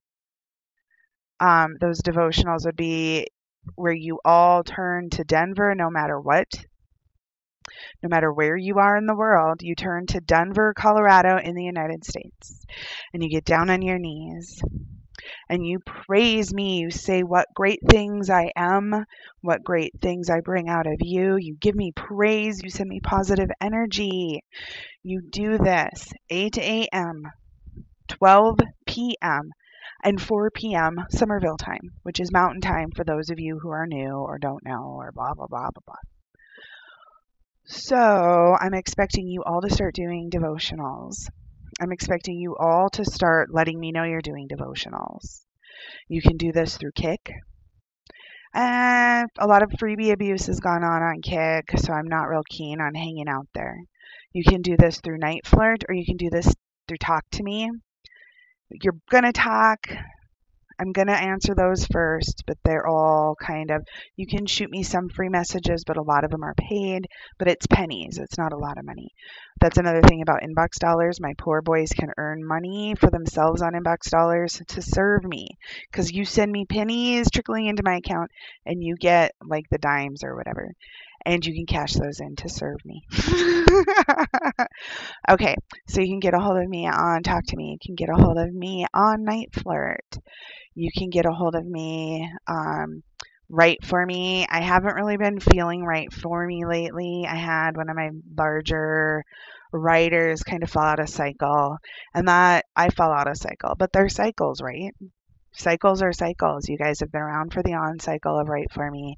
Um, 1.41 1.77
those 1.81 2.03
devotionals 2.03 2.65
would 2.67 2.77
be 2.77 3.27
where 3.75 3.93
you 3.93 4.21
all 4.25 4.63
turn 4.63 5.11
to 5.11 5.25
Denver 5.25 5.75
no 5.75 5.91
matter 5.91 6.19
what. 6.21 6.49
No 8.03 8.09
matter 8.09 8.33
where 8.33 8.57
you 8.57 8.79
are 8.79 8.97
in 8.97 9.07
the 9.07 9.15
world, 9.15 9.63
you 9.63 9.75
turn 9.75 10.07
to 10.07 10.21
Denver, 10.21 10.75
Colorado 10.75 11.39
in 11.39 11.55
the 11.55 11.65
United 11.65 12.05
States. 12.05 12.65
And 13.13 13.23
you 13.23 13.31
get 13.31 13.45
down 13.45 13.71
on 13.71 13.83
your 13.83 13.99
knees 13.99 14.61
and 15.49 15.67
you 15.67 15.79
praise 15.81 16.53
me. 16.53 16.79
You 16.79 16.91
say 16.91 17.23
what 17.23 17.47
great 17.55 17.81
things 17.89 18.31
I 18.31 18.51
am, 18.57 19.05
what 19.41 19.65
great 19.65 19.93
things 20.01 20.31
I 20.31 20.41
bring 20.41 20.69
out 20.69 20.87
of 20.87 20.99
you. 21.01 21.37
You 21.37 21.57
give 21.61 21.75
me 21.75 21.93
praise. 21.93 22.63
You 22.63 22.71
send 22.71 22.89
me 22.89 23.01
positive 23.01 23.51
energy. 23.61 24.43
You 25.03 25.23
do 25.23 25.59
this 25.59 26.09
8 26.29 26.59
a.m., 26.59 27.23
12 28.09 28.59
p.m. 28.87 29.53
and 30.03 30.21
4 30.21 30.51
p.m. 30.51 30.97
Summerville 31.11 31.57
time, 31.57 31.93
which 32.03 32.21
is 32.21 32.33
mountain 32.33 32.61
time 32.61 32.91
for 32.95 33.05
those 33.05 33.31
of 33.31 33.39
you 33.39 33.59
who 33.59 33.71
are 33.71 33.87
new 33.87 34.13
or 34.13 34.39
don't 34.39 34.65
know 34.65 34.95
or 34.99 35.13
blah, 35.13 35.35
blah, 35.35 35.47
blah, 35.47 35.71
blah, 35.71 35.83
blah. 35.87 35.97
So 37.67 38.57
I'm 38.61 38.75
expecting 38.75 39.29
you 39.29 39.45
all 39.45 39.61
to 39.61 39.71
start 39.71 39.95
doing 39.95 40.29
devotionals. 40.29 41.29
I'm 41.81 41.93
expecting 41.93 42.39
you 42.39 42.57
all 42.57 42.91
to 42.91 43.05
start 43.05 43.55
letting 43.55 43.81
me 43.81 43.91
know 43.91 44.05
you're 44.05 44.21
doing 44.21 44.49
devotionals. 44.49 45.41
You 46.09 46.21
can 46.21 46.37
do 46.37 46.53
this 46.53 46.77
through 46.77 46.93
Kick. 46.95 47.33
A 48.55 49.27
lot 49.41 49.63
of 49.63 49.71
freebie 49.71 50.13
abuse 50.13 50.47
has 50.47 50.61
gone 50.61 50.85
on 50.85 51.03
on 51.03 51.23
Kick, 51.23 51.71
so 51.79 51.93
I'm 51.93 52.09
not 52.09 52.29
real 52.29 52.43
keen 52.49 52.81
on 52.81 52.95
hanging 52.95 53.29
out 53.29 53.47
there. 53.55 53.79
You 54.33 54.45
can 54.45 54.61
do 54.61 54.77
this 54.77 55.01
through 55.01 55.19
Niteflirt, 55.21 55.85
or 55.89 55.95
you 55.95 56.05
can 56.05 56.17
do 56.17 56.29
this 56.31 56.55
through 56.87 56.99
Talk 56.99 57.25
to 57.33 57.43
Me. 57.43 57.71
You're 58.71 58.99
going 59.11 59.25
to 59.25 59.33
talk. 59.33 59.87
I'm 60.81 60.93
going 60.93 61.09
to 61.09 61.13
answer 61.13 61.55
those 61.55 61.87
first, 61.87 62.45
but 62.47 62.57
they're 62.65 62.87
all 62.87 63.37
kind 63.39 63.71
of, 63.71 63.85
you 64.17 64.27
can 64.27 64.47
shoot 64.47 64.71
me 64.71 64.83
some 64.83 65.11
free 65.11 65.29
messages, 65.29 65.85
but 65.87 65.99
a 65.99 66.03
lot 66.03 66.25
of 66.25 66.31
them 66.31 66.43
are 66.43 66.55
paid, 66.55 67.07
but 67.39 67.49
it's 67.49 67.67
pennies. 67.67 68.17
It's 68.17 68.39
not 68.39 68.55
a 68.55 68.59
lot 68.59 68.79
of 68.79 68.87
money. 68.87 69.11
That's 69.61 69.77
another 69.77 70.01
thing 70.01 70.23
about 70.23 70.41
inbox 70.41 70.79
dollars. 70.81 71.21
My 71.21 71.35
poor 71.37 71.61
boys 71.61 71.91
can 71.91 72.09
earn 72.17 72.47
money 72.47 72.95
for 72.99 73.11
themselves 73.11 73.61
on 73.61 73.75
inbox 73.75 74.09
dollars 74.11 74.63
to 74.69 74.81
serve 74.81 75.23
me 75.25 75.49
because 75.91 76.11
you 76.11 76.25
send 76.25 76.51
me 76.51 76.65
pennies 76.65 77.31
trickling 77.31 77.67
into 77.67 77.83
my 77.85 77.97
account 77.97 78.31
and 78.65 78.83
you 78.83 78.97
get 78.97 79.33
like 79.47 79.67
the 79.71 79.79
dimes 79.79 80.25
or 80.25 80.35
whatever 80.35 80.73
and 81.25 81.45
you 81.45 81.55
can 81.55 81.67
cash 81.67 81.95
those 81.95 82.21
in 82.21 82.37
to 82.37 82.49
serve 82.49 82.79
me. 82.85 83.03
okay, 85.31 85.55
so 85.89 86.01
you 86.01 86.09
can 86.09 86.21
get 86.21 86.35
a 86.35 86.41
hold 86.41 86.59
of 86.59 86.69
me 86.69 86.87
on 86.87 87.23
Talk 87.23 87.45
to 87.47 87.57
Me. 87.57 87.73
You 87.73 87.79
can 87.85 87.95
get 87.95 88.13
a 88.13 88.21
hold 88.21 88.39
of 88.39 88.53
me 88.53 88.87
on 88.95 89.25
Niteflirt. 89.25 90.19
You 90.75 90.91
can 90.97 91.11
get 91.11 91.27
a 91.27 91.33
hold 91.33 91.55
of 91.55 91.67
me. 91.67 92.29
Um, 92.47 93.03
Write 93.53 93.85
for 93.85 94.07
me. 94.07 94.47
I 94.49 94.61
haven't 94.61 94.95
really 94.95 95.17
been 95.17 95.41
feeling 95.41 95.85
right 95.85 96.13
for 96.13 96.47
me 96.47 96.65
lately. 96.65 97.27
I 97.29 97.35
had 97.35 97.77
one 97.77 97.91
of 97.91 97.97
my 97.97 98.11
larger 98.39 99.25
writers 99.73 100.45
kind 100.45 100.63
of 100.63 100.71
fall 100.71 100.85
out 100.85 101.01
of 101.01 101.09
cycle, 101.09 101.77
and 102.15 102.29
that 102.29 102.67
I 102.77 102.91
fall 102.91 103.13
out 103.13 103.27
of 103.27 103.37
cycle, 103.37 103.75
but 103.77 103.93
they're 103.93 104.09
cycles, 104.09 104.63
right? 104.63 104.95
Cycles 105.61 106.03
are 106.03 106.13
cycles. 106.13 106.69
You 106.69 106.79
guys 106.79 107.01
have 107.01 107.13
been 107.13 107.21
around 107.21 107.53
for 107.53 107.63
the 107.63 107.75
on 107.75 108.01
cycle 108.01 108.39
of 108.39 108.49
Write 108.49 108.73
For 108.73 108.91
Me. 108.91 109.17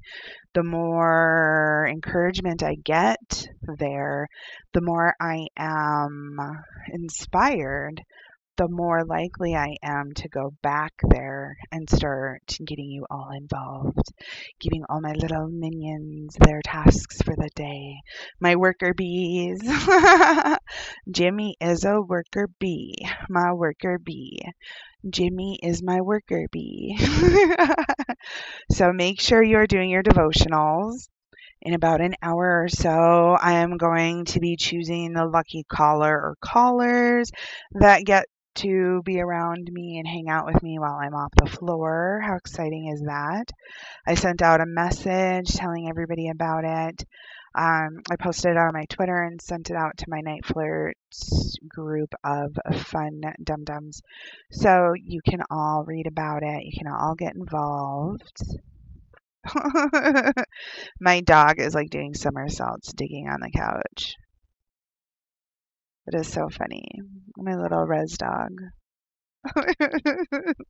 The 0.53 0.63
more 0.63 1.87
encouragement 1.89 2.61
I 2.61 2.75
get 2.75 3.47
there, 3.77 4.27
the 4.73 4.81
more 4.81 5.15
I 5.19 5.47
am 5.57 6.37
inspired, 6.91 8.01
the 8.57 8.67
more 8.67 9.03
likely 9.03 9.55
I 9.55 9.77
am 9.81 10.13
to 10.17 10.29
go 10.29 10.53
back 10.61 10.93
there 11.09 11.57
and 11.71 11.89
start 11.89 12.57
getting 12.63 12.89
you 12.89 13.05
all 13.09 13.31
involved, 13.35 14.13
giving 14.59 14.83
all 14.89 15.01
my 15.01 15.13
little 15.13 15.47
minions 15.47 16.35
their 16.39 16.61
tasks 16.63 17.21
for 17.21 17.35
the 17.35 17.49
day. 17.55 17.95
My 18.39 18.55
worker 18.55 18.93
bees. 18.93 19.61
Jimmy 21.11 21.55
is 21.59 21.83
a 21.83 21.99
worker 22.01 22.47
bee, 22.59 22.95
my 23.29 23.53
worker 23.53 23.97
bee. 23.97 24.39
Jimmy 25.09 25.59
is 25.61 25.83
my 25.83 26.01
worker 26.01 26.47
bee. 26.51 26.97
so 28.71 28.93
make 28.93 29.19
sure 29.19 29.43
you're 29.43 29.67
doing 29.67 29.89
your 29.89 30.03
devotionals. 30.03 31.09
In 31.61 31.73
about 31.73 32.01
an 32.01 32.15
hour 32.21 32.63
or 32.63 32.67
so, 32.67 33.37
I 33.41 33.53
am 33.53 33.77
going 33.77 34.25
to 34.25 34.41
be 34.41 34.57
choosing 34.57 35.13
the 35.13 35.25
lucky 35.25 35.63
caller 35.63 36.13
or 36.13 36.35
callers 36.41 37.31
that 37.71 38.03
get 38.03 38.25
to 38.55 39.01
be 39.03 39.19
around 39.19 39.69
me 39.71 39.97
and 39.97 40.07
hang 40.07 40.29
out 40.29 40.45
with 40.45 40.61
me 40.61 40.79
while 40.79 40.95
I'm 40.95 41.13
off 41.13 41.31
the 41.35 41.49
floor. 41.49 42.21
How 42.25 42.35
exciting 42.35 42.91
is 42.93 43.01
that? 43.01 43.51
I 44.07 44.15
sent 44.15 44.41
out 44.41 44.61
a 44.61 44.65
message 44.65 45.53
telling 45.53 45.89
everybody 45.89 46.29
about 46.29 46.63
it. 46.65 47.03
Um, 47.55 48.01
I 48.09 48.15
posted 48.19 48.51
it 48.51 48.57
on 48.57 48.73
my 48.73 48.85
Twitter 48.85 49.23
and 49.23 49.41
sent 49.41 49.69
it 49.69 49.75
out 49.75 49.97
to 49.97 50.05
my 50.07 50.21
Niteflirts 50.21 51.55
group 51.67 52.13
of 52.23 52.57
fun 52.77 53.21
dum 53.43 53.63
dums. 53.63 54.01
So 54.51 54.93
you 54.95 55.21
can 55.27 55.41
all 55.51 55.83
read 55.85 56.07
about 56.07 56.41
it. 56.41 56.63
You 56.63 56.71
can 56.77 56.91
all 56.91 57.15
get 57.15 57.35
involved. 57.35 58.41
my 60.99 61.21
dog 61.21 61.59
is 61.59 61.75
like 61.75 61.89
doing 61.89 62.13
somersaults, 62.13 62.93
digging 62.93 63.27
on 63.27 63.39
the 63.41 63.51
couch. 63.51 64.15
It 66.07 66.15
is 66.15 66.31
so 66.31 66.47
funny. 66.47 66.85
My 67.35 67.55
little 67.55 67.85
res 67.85 68.17
dog. 68.17 68.57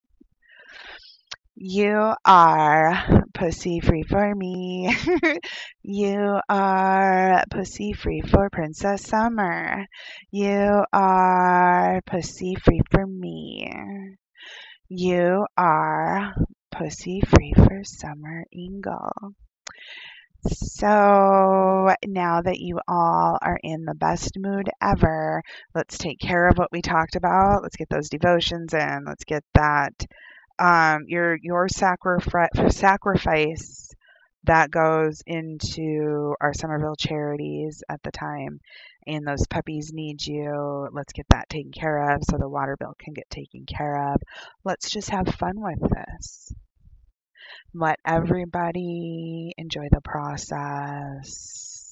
You 1.56 2.14
are 2.26 3.24
pussy 3.34 3.80
free 3.80 4.04
for 4.04 4.36
me. 4.36 4.96
you 5.82 6.40
are 6.48 7.44
pussy 7.50 7.94
free 7.94 8.22
for 8.22 8.52
Princess 8.52 9.02
Summer. 9.04 9.88
You 10.30 10.86
are 10.94 12.02
pussy 12.06 12.54
free 12.56 12.82
for 12.92 13.08
me. 13.08 13.68
You 14.90 15.46
are 15.58 16.34
pussy 16.72 17.22
free 17.22 17.54
for 17.56 17.84
Summer 17.84 18.46
Ingle. 18.54 19.36
So 20.52 21.96
now 22.06 22.42
that 22.42 22.60
you 22.60 22.80
all 22.88 23.38
are 23.42 23.60
in 23.64 23.86
the 23.86 23.96
best 23.96 24.38
mood 24.38 24.70
ever, 24.82 25.42
let's 25.74 25.98
take 25.98 26.20
care 26.20 26.48
of 26.48 26.58
what 26.58 26.72
we 26.72 26.82
talked 26.82 27.16
about. 27.16 27.64
Let's 27.64 27.78
get 27.78 27.90
those 27.90 28.10
devotions 28.10 28.74
in. 28.74 29.06
Let's 29.06 29.24
get 29.24 29.44
that 29.54 30.06
um, 30.60 31.06
your 31.08 31.38
your 31.42 31.68
sacrifice 31.70 32.36
that 34.46 34.72
goes 34.72 35.22
into 35.26 36.36
our 36.42 36.54
Summerville 36.54 36.98
charities 36.98 37.82
at 37.88 38.04
the 38.04 38.12
time. 38.12 38.60
And 39.08 39.26
those 39.26 39.48
puppies 39.48 39.92
need 39.94 40.26
you. 40.26 40.90
Let's 40.92 41.14
get 41.14 41.26
that 41.30 41.50
taken 41.50 41.72
care 41.72 42.16
of 42.16 42.24
so 42.30 42.38
the 42.38 42.50
water 42.50 42.76
bill 42.78 42.96
can 42.98 43.14
get 43.14 43.30
taken 43.30 43.66
care 43.66 44.14
of. 44.14 44.22
Let's 44.64 44.90
just 44.90 45.10
have 45.10 45.28
fun 45.28 45.56
with 45.58 45.80
this. 45.80 46.54
Let 47.74 48.00
everybody 48.06 49.54
enjoy 49.58 49.88
the 49.92 50.02
process 50.02 51.86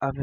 of 0.00 0.16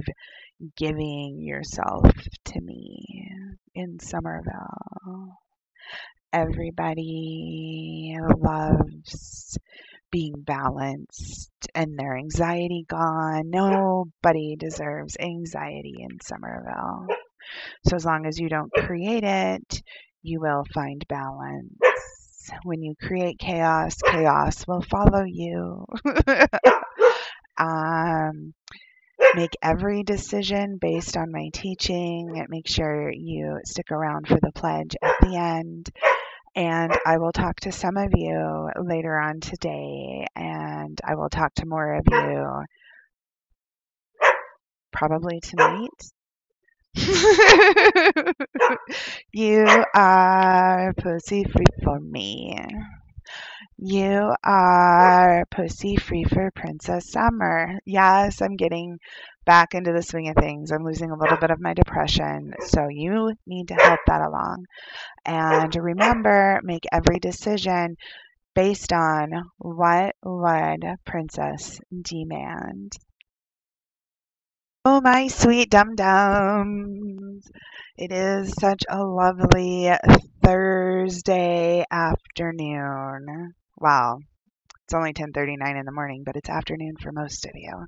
giving 0.77 1.41
yourself 1.41 2.11
to 2.45 2.61
me 2.61 3.31
in 3.73 3.99
Summerville. 3.99 5.37
Everybody 6.31 8.15
loves 8.37 9.57
being 10.11 10.41
balanced 10.41 11.51
and 11.73 11.97
their 11.97 12.17
anxiety 12.17 12.85
gone. 12.87 13.49
Nobody 13.49 14.55
deserves 14.55 15.17
anxiety 15.19 15.95
in 15.99 16.19
Summerville. 16.21 17.07
So 17.87 17.95
as 17.95 18.05
long 18.05 18.25
as 18.25 18.39
you 18.39 18.49
don't 18.49 18.71
create 18.71 19.23
it, 19.23 19.81
you 20.21 20.39
will 20.39 20.63
find 20.73 21.05
balance. 21.07 21.79
When 22.63 22.81
you 22.81 22.95
create 23.01 23.39
chaos, 23.39 23.95
chaos 24.05 24.65
will 24.67 24.81
follow 24.81 25.23
you. 25.23 25.85
um, 27.57 28.53
make 29.35 29.55
every 29.61 30.03
decision 30.03 30.77
based 30.79 31.17
on 31.17 31.31
my 31.31 31.49
teaching. 31.53 32.45
Make 32.49 32.67
sure 32.67 33.11
you 33.11 33.59
stick 33.65 33.91
around 33.91 34.27
for 34.27 34.39
the 34.41 34.51
pledge 34.53 34.95
at 35.01 35.15
the 35.21 35.35
end. 35.35 35.89
And 36.55 36.91
I 37.05 37.17
will 37.17 37.31
talk 37.31 37.59
to 37.61 37.71
some 37.71 37.95
of 37.95 38.11
you 38.15 38.69
later 38.81 39.17
on 39.17 39.39
today, 39.39 40.25
and 40.35 40.99
I 41.05 41.15
will 41.15 41.29
talk 41.29 41.53
to 41.55 41.65
more 41.65 41.93
of 41.93 42.05
you 42.09 42.65
probably 44.91 45.39
tonight. 45.39 45.89
you 49.31 49.65
are 49.93 50.93
pussy 50.97 51.43
free 51.43 51.65
for 51.83 51.99
me. 51.99 52.57
You 53.77 54.35
are 54.43 55.45
pussy 55.49 55.95
free 55.95 56.25
for 56.25 56.51
Princess 56.51 57.11
Summer. 57.11 57.79
Yes, 57.85 58.41
I'm 58.41 58.55
getting 58.55 58.99
back 59.45 59.73
into 59.73 59.93
the 59.93 60.03
swing 60.03 60.29
of 60.29 60.35
things. 60.35 60.71
I'm 60.71 60.83
losing 60.83 61.11
a 61.11 61.17
little 61.17 61.37
bit 61.37 61.51
of 61.51 61.61
my 61.61 61.73
depression, 61.73 62.53
so 62.67 62.87
you 62.89 63.33
need 63.47 63.69
to 63.69 63.75
help 63.75 63.99
that 64.07 64.21
along. 64.21 64.65
And 65.25 65.75
remember, 65.75 66.59
make 66.63 66.85
every 66.91 67.19
decision 67.19 67.97
based 68.55 68.93
on 68.93 69.51
what 69.59 70.15
would 70.23 70.85
Princess 71.05 71.79
demand. 72.01 72.93
Oh, 74.91 75.01
my 75.01 75.27
sweet 75.27 75.69
dum 75.69 75.95
dums. 75.95 77.47
It 77.95 78.11
is 78.11 78.51
such 78.59 78.81
a 78.89 79.03
lovely 79.03 79.91
Thursday 80.43 81.85
afternoon. 81.91 83.53
Wow. 83.77 84.17
It's 84.83 84.93
only 84.95 85.13
10:39 85.13 85.77
in 85.77 85.85
the 85.85 85.91
morning, 85.91 86.23
but 86.25 86.37
it's 86.37 86.49
afternoon 86.49 86.95
for 86.99 87.11
most 87.11 87.45
of 87.45 87.51
you. 87.53 87.85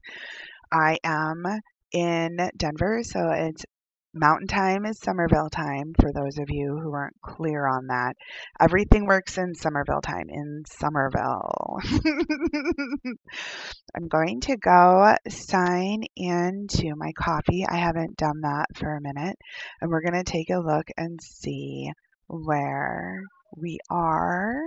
I 0.71 0.99
am 1.03 1.43
in 1.91 2.51
Denver, 2.55 3.01
so 3.01 3.31
it's 3.31 3.65
Mountain 4.13 4.47
time 4.47 4.85
is 4.85 4.99
Summerville 4.99 5.49
time 5.49 5.93
for 5.97 6.11
those 6.11 6.37
of 6.37 6.49
you 6.49 6.77
who 6.77 6.93
aren't 6.93 7.21
clear 7.21 7.65
on 7.65 7.87
that. 7.87 8.17
Everything 8.59 9.05
works 9.05 9.37
in 9.37 9.55
Summerville 9.55 10.01
time, 10.01 10.25
in 10.27 10.63
Summerville. 10.67 11.77
I'm 13.95 14.09
going 14.09 14.41
to 14.41 14.57
go 14.57 15.15
sign 15.29 16.03
into 16.17 16.93
my 16.97 17.13
Ko-fi. 17.13 17.65
I 17.69 17.77
haven't 17.77 18.17
done 18.17 18.41
that 18.41 18.65
for 18.75 18.93
a 18.93 19.01
minute. 19.01 19.37
And 19.79 19.89
we're 19.89 20.01
going 20.01 20.21
to 20.21 20.29
take 20.29 20.49
a 20.49 20.59
look 20.59 20.89
and 20.97 21.17
see 21.21 21.89
where 22.27 23.23
we 23.55 23.79
are 23.89 24.61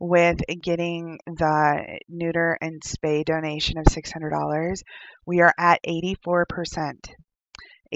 with 0.00 0.40
getting 0.60 1.20
the 1.26 2.00
neuter 2.08 2.58
and 2.60 2.82
spay 2.82 3.24
donation 3.24 3.78
of 3.78 3.84
$600. 3.84 4.82
We 5.26 5.42
are 5.42 5.54
at 5.56 5.78
84%. 5.86 7.14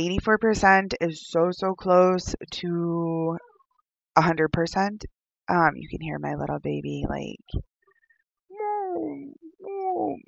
84% 0.01 0.95
is 1.01 1.29
so, 1.29 1.51
so 1.51 1.75
close 1.75 2.35
to 2.53 3.37
100%. 4.17 5.05
Um, 5.49 5.71
you 5.75 5.89
can 5.89 6.01
hear 6.01 6.19
my 6.19 6.35
little 6.35 6.61
baby 6.61 7.05
like 7.09 7.65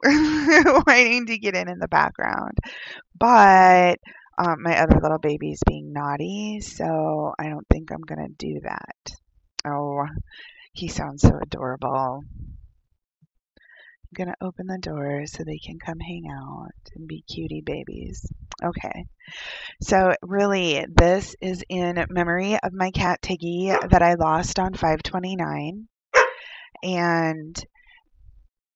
waiting 0.86 1.26
to 1.26 1.38
get 1.38 1.54
in 1.54 1.68
in 1.68 1.78
the 1.78 1.88
background. 1.88 2.58
But 3.18 3.98
um, 4.38 4.62
my 4.62 4.80
other 4.80 4.98
little 5.00 5.18
baby's 5.18 5.60
being 5.66 5.92
naughty, 5.92 6.60
so 6.60 7.32
I 7.38 7.48
don't 7.48 7.66
think 7.68 7.90
I'm 7.90 8.00
going 8.00 8.26
to 8.26 8.34
do 8.46 8.60
that. 8.64 9.16
Oh, 9.64 10.06
he 10.72 10.88
sounds 10.88 11.22
so 11.22 11.38
adorable. 11.40 12.24
Going 14.14 14.28
to 14.28 14.46
open 14.46 14.66
the 14.66 14.78
door 14.78 15.22
so 15.26 15.42
they 15.42 15.58
can 15.58 15.78
come 15.78 15.98
hang 15.98 16.24
out 16.30 16.72
and 16.94 17.08
be 17.08 17.22
cutie 17.22 17.62
babies. 17.64 18.30
Okay. 18.62 19.06
So 19.80 20.14
really, 20.20 20.84
this 20.94 21.34
is 21.40 21.64
in 21.68 22.04
memory 22.10 22.58
of 22.62 22.74
my 22.74 22.90
cat 22.90 23.22
Tiggy 23.22 23.74
that 23.88 24.02
I 24.02 24.14
lost 24.14 24.58
on 24.58 24.74
529. 24.74 25.88
And 26.82 27.64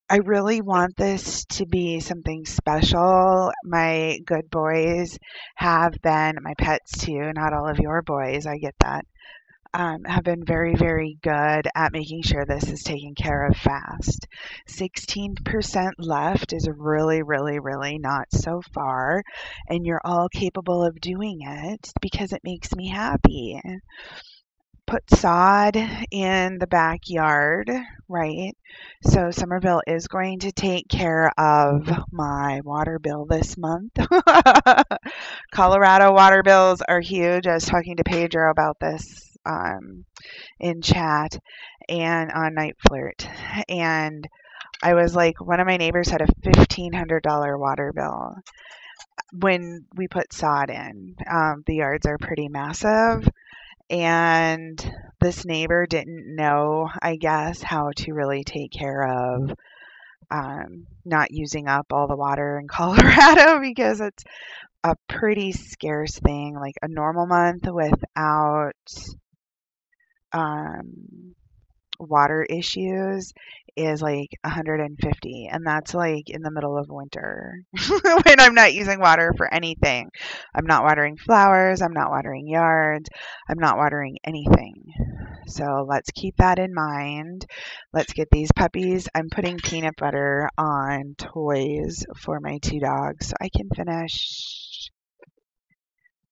I 0.08 0.18
really 0.18 0.62
want 0.62 0.96
this 0.96 1.44
to 1.46 1.66
be 1.66 1.98
something 1.98 2.46
special. 2.46 3.50
My 3.64 4.18
good 4.24 4.48
boys 4.50 5.18
have 5.56 6.00
been, 6.00 6.36
my 6.40 6.54
pets 6.56 7.04
too, 7.04 7.32
not 7.34 7.52
all 7.52 7.68
of 7.68 7.80
your 7.80 8.02
boys, 8.02 8.46
I 8.46 8.58
get 8.58 8.74
that, 8.80 9.04
um, 9.74 10.04
have 10.04 10.24
been 10.24 10.44
very, 10.44 10.74
very 10.74 11.18
good 11.22 11.68
at 11.74 11.92
making 11.92 12.22
sure 12.22 12.44
this 12.44 12.68
is 12.68 12.82
taken 12.82 13.14
care 13.14 13.46
of 13.46 13.56
fast. 13.56 14.26
16% 14.68 15.90
left 15.98 16.52
is 16.52 16.68
really, 16.76 17.22
really, 17.22 17.58
really 17.58 17.98
not 17.98 18.26
so 18.32 18.60
far, 18.74 19.22
and 19.68 19.84
you're 19.84 20.00
all 20.04 20.28
capable 20.28 20.84
of 20.84 21.00
doing 21.00 21.38
it 21.42 21.92
because 22.00 22.32
it 22.32 22.40
makes 22.44 22.74
me 22.74 22.88
happy. 22.88 23.60
Put 24.86 25.10
sod 25.10 25.76
in 26.12 26.58
the 26.58 26.68
backyard, 26.68 27.68
right? 28.08 28.52
So 29.02 29.32
Summerville 29.32 29.82
is 29.84 30.06
going 30.06 30.38
to 30.40 30.52
take 30.52 30.88
care 30.88 31.28
of 31.36 31.90
my 32.12 32.60
water 32.64 33.00
bill 33.00 33.26
this 33.26 33.56
month. 33.58 33.92
Colorado 35.52 36.12
water 36.12 36.44
bills 36.44 36.82
are 36.88 37.00
huge. 37.00 37.48
I 37.48 37.54
was 37.54 37.66
talking 37.66 37.96
to 37.96 38.04
Pedro 38.04 38.48
about 38.48 38.76
this 38.80 39.25
um, 39.46 40.04
in 40.58 40.82
chat 40.82 41.38
and 41.88 42.30
on 42.32 42.54
Night 42.54 42.76
Flirt. 42.86 43.26
And 43.68 44.26
I 44.82 44.94
was 44.94 45.14
like, 45.14 45.40
one 45.40 45.60
of 45.60 45.66
my 45.66 45.76
neighbors 45.76 46.08
had 46.08 46.22
a 46.22 46.26
$1,500 46.26 47.58
water 47.58 47.92
bill 47.94 48.36
when 49.32 49.86
we 49.94 50.08
put 50.08 50.32
sod 50.32 50.70
in. 50.70 51.16
Um, 51.30 51.62
the 51.66 51.76
yards 51.76 52.06
are 52.06 52.18
pretty 52.18 52.48
massive. 52.48 53.28
And 53.88 54.94
this 55.20 55.44
neighbor 55.44 55.86
didn't 55.86 56.34
know, 56.34 56.90
I 57.00 57.16
guess, 57.16 57.62
how 57.62 57.92
to 57.96 58.12
really 58.12 58.42
take 58.42 58.72
care 58.72 59.06
of 59.06 59.52
um, 60.30 60.86
not 61.04 61.30
using 61.30 61.68
up 61.68 61.86
all 61.92 62.08
the 62.08 62.16
water 62.16 62.58
in 62.58 62.68
Colorado 62.68 63.60
because 63.60 64.00
it's 64.00 64.24
a 64.82 64.96
pretty 65.08 65.52
scarce 65.52 66.18
thing. 66.18 66.56
Like 66.58 66.74
a 66.82 66.88
normal 66.88 67.26
month 67.26 67.66
without 67.70 68.72
um, 70.36 71.34
water 71.98 72.46
issues 72.48 73.32
is 73.76 74.00
like 74.00 74.30
150 74.42 75.48
and 75.52 75.66
that's 75.66 75.92
like 75.92 76.30
in 76.30 76.42
the 76.42 76.50
middle 76.50 76.78
of 76.78 76.86
winter 76.88 77.60
when 78.24 78.40
I'm 78.40 78.54
not 78.54 78.72
using 78.74 79.00
water 79.00 79.34
for 79.36 79.52
anything. 79.52 80.08
I'm 80.54 80.66
not 80.66 80.82
watering 80.84 81.16
flowers, 81.16 81.82
I'm 81.82 81.92
not 81.92 82.10
watering 82.10 82.48
yards, 82.48 83.08
I'm 83.48 83.58
not 83.58 83.76
watering 83.76 84.16
anything. 84.24 84.84
So 85.46 85.86
let's 85.88 86.10
keep 86.10 86.36
that 86.38 86.58
in 86.58 86.74
mind. 86.74 87.46
Let's 87.92 88.12
get 88.12 88.28
these 88.32 88.50
puppies. 88.52 89.08
I'm 89.14 89.28
putting 89.30 89.58
peanut 89.58 89.94
butter 89.96 90.48
on 90.58 91.14
toys 91.18 92.04
for 92.16 92.40
my 92.40 92.58
two 92.62 92.80
dogs 92.80 93.28
so 93.28 93.34
I 93.40 93.48
can 93.54 93.68
finish 93.74 94.65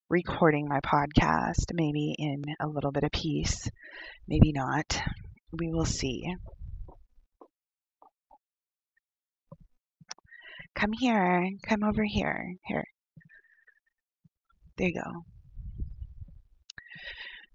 recording 0.09 0.69
my 0.69 0.81
podcast 0.81 1.73
maybe 1.73 2.15
in 2.19 2.43
a 2.61 2.69
little 2.69 2.93
bit 2.93 3.05
of 3.05 3.11
peace. 3.13 3.69
Maybe 4.29 4.53
not. 4.53 5.01
We 5.53 5.71
will 5.73 5.85
see. 5.85 6.35
Come 10.75 10.93
here. 10.93 11.49
Come 11.67 11.85
over 11.85 12.05
here. 12.05 12.55
Here. 12.67 12.85
There 14.77 14.89
you 14.89 15.03
go. 15.03 15.25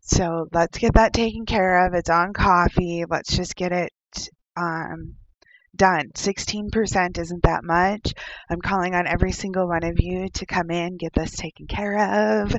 So 0.01 0.47
let's 0.51 0.77
get 0.77 0.95
that 0.95 1.13
taken 1.13 1.45
care 1.45 1.85
of. 1.85 1.93
It's 1.93 2.09
on 2.09 2.33
Ko-fi. 2.33 3.03
Let's 3.07 3.35
just 3.35 3.55
get 3.55 3.71
it 3.71 3.93
um, 4.57 5.15
done. 5.75 6.09
16% 6.15 7.17
isn't 7.17 7.43
that 7.43 7.63
much. 7.63 8.13
I'm 8.49 8.61
calling 8.61 8.95
on 8.95 9.07
every 9.07 9.31
single 9.31 9.67
one 9.67 9.83
of 9.83 9.99
you 9.99 10.29
to 10.29 10.45
come 10.45 10.69
in, 10.71 10.97
get 10.97 11.13
this 11.13 11.35
taken 11.35 11.67
care 11.67 12.41
of. 12.41 12.55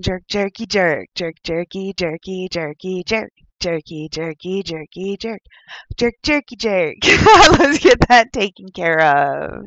Jerk, 0.00 0.22
jerky, 0.28 0.66
jerk, 0.66 1.08
jerk, 1.14 1.36
jerky, 1.42 1.92
jerky, 1.96 2.48
jerky, 2.50 3.04
jerk 3.04 3.30
jerky, 3.58 4.08
jerky, 4.10 4.62
jerky, 4.62 5.16
jerk, 5.16 5.40
jerk, 5.96 6.14
jerky, 6.22 6.56
jerk. 6.56 6.96
Let's 7.04 7.78
get 7.78 7.98
that 8.08 8.32
taken 8.32 8.68
care 8.68 9.00
of. 9.00 9.66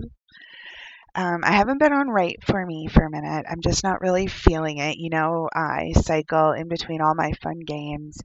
Um, 1.15 1.43
I 1.43 1.51
haven't 1.51 1.79
been 1.79 1.93
on 1.93 2.09
Write 2.09 2.43
for 2.45 2.65
me 2.65 2.87
for 2.87 3.03
a 3.03 3.09
minute. 3.09 3.45
I'm 3.49 3.61
just 3.61 3.83
not 3.83 4.01
really 4.01 4.27
feeling 4.27 4.77
it. 4.77 4.97
You 4.97 5.09
know, 5.09 5.49
I 5.53 5.93
cycle 5.95 6.51
in 6.51 6.67
between 6.67 7.01
all 7.01 7.15
my 7.15 7.31
fun 7.41 7.59
games. 7.65 8.17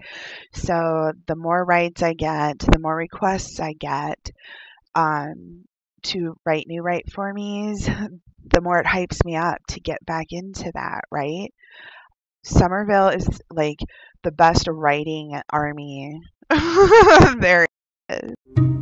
So 0.52 1.12
the 1.26 1.36
more 1.36 1.64
writes 1.64 2.02
I 2.02 2.14
get, 2.14 2.58
the 2.58 2.78
more 2.78 2.94
requests 2.96 3.60
I 3.60 3.72
get 3.72 4.30
um, 4.94 5.64
to 6.04 6.36
write 6.44 6.66
new 6.66 6.82
Write 6.82 7.10
for 7.12 7.32
me's, 7.32 7.86
the 8.44 8.60
more 8.60 8.78
it 8.78 8.86
hypes 8.86 9.24
me 9.24 9.36
up 9.36 9.58
to 9.68 9.80
get 9.80 10.04
back 10.04 10.26
into 10.30 10.70
that, 10.74 11.02
right? 11.10 11.52
Summerville 12.44 13.08
is 13.08 13.40
like 13.50 13.78
the 14.22 14.32
best 14.32 14.68
writing 14.68 15.40
army 15.50 16.20
there 16.50 17.66
is. 18.10 18.73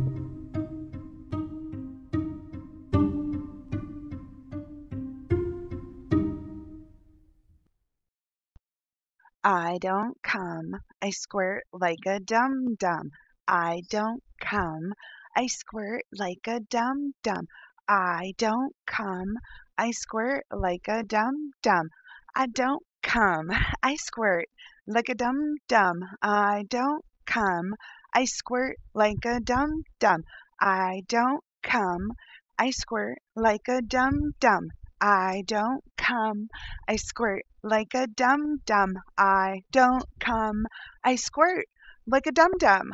I 9.45 9.77
don't 9.81 10.23
come, 10.23 10.81
I 11.01 11.09
squirt 11.09 11.65
like 11.73 12.05
a 12.05 12.21
dum 12.21 12.75
dum. 12.75 13.11
I 13.45 13.81
don't 13.89 14.23
come, 14.39 14.93
I 15.35 15.47
squirt 15.47 16.05
like 16.13 16.47
a 16.47 16.61
dum 16.61 17.13
dum. 17.23 17.49
I 17.85 18.35
don't 18.37 18.73
come, 18.85 19.37
I 19.77 19.91
squirt 19.91 20.45
like 20.49 20.87
a 20.87 21.03
dum 21.03 21.51
dum. 21.61 21.89
I 22.33 22.47
don't 22.47 22.83
come, 23.01 23.51
I 23.83 23.97
squirt 23.97 24.47
like 24.87 25.09
a 25.09 25.15
dum 25.15 25.55
dum. 25.67 26.03
I 26.21 26.63
don't 26.69 27.03
come, 27.25 27.75
I 28.13 28.23
squirt 28.23 28.77
like 28.93 29.25
a 29.25 29.41
dum 29.41 29.83
dum. 29.99 30.23
I 30.61 31.01
don't 31.09 31.43
come, 31.61 32.13
I 32.57 32.69
squirt 32.71 33.17
like 33.35 33.67
a 33.67 33.81
dum 33.81 34.35
dum. 34.39 34.69
I 35.05 35.43
don't 35.47 35.83
come, 35.97 36.47
I 36.87 36.95
squirt 36.95 37.43
like 37.61 37.93
a 37.93 38.07
dum 38.07 38.61
dum. 38.65 38.99
I 39.17 39.63
don't 39.69 40.07
come, 40.21 40.65
I 41.03 41.17
squirt 41.17 41.65
like 42.07 42.25
a 42.25 42.31
dum 42.31 42.51
dum. 42.57 42.93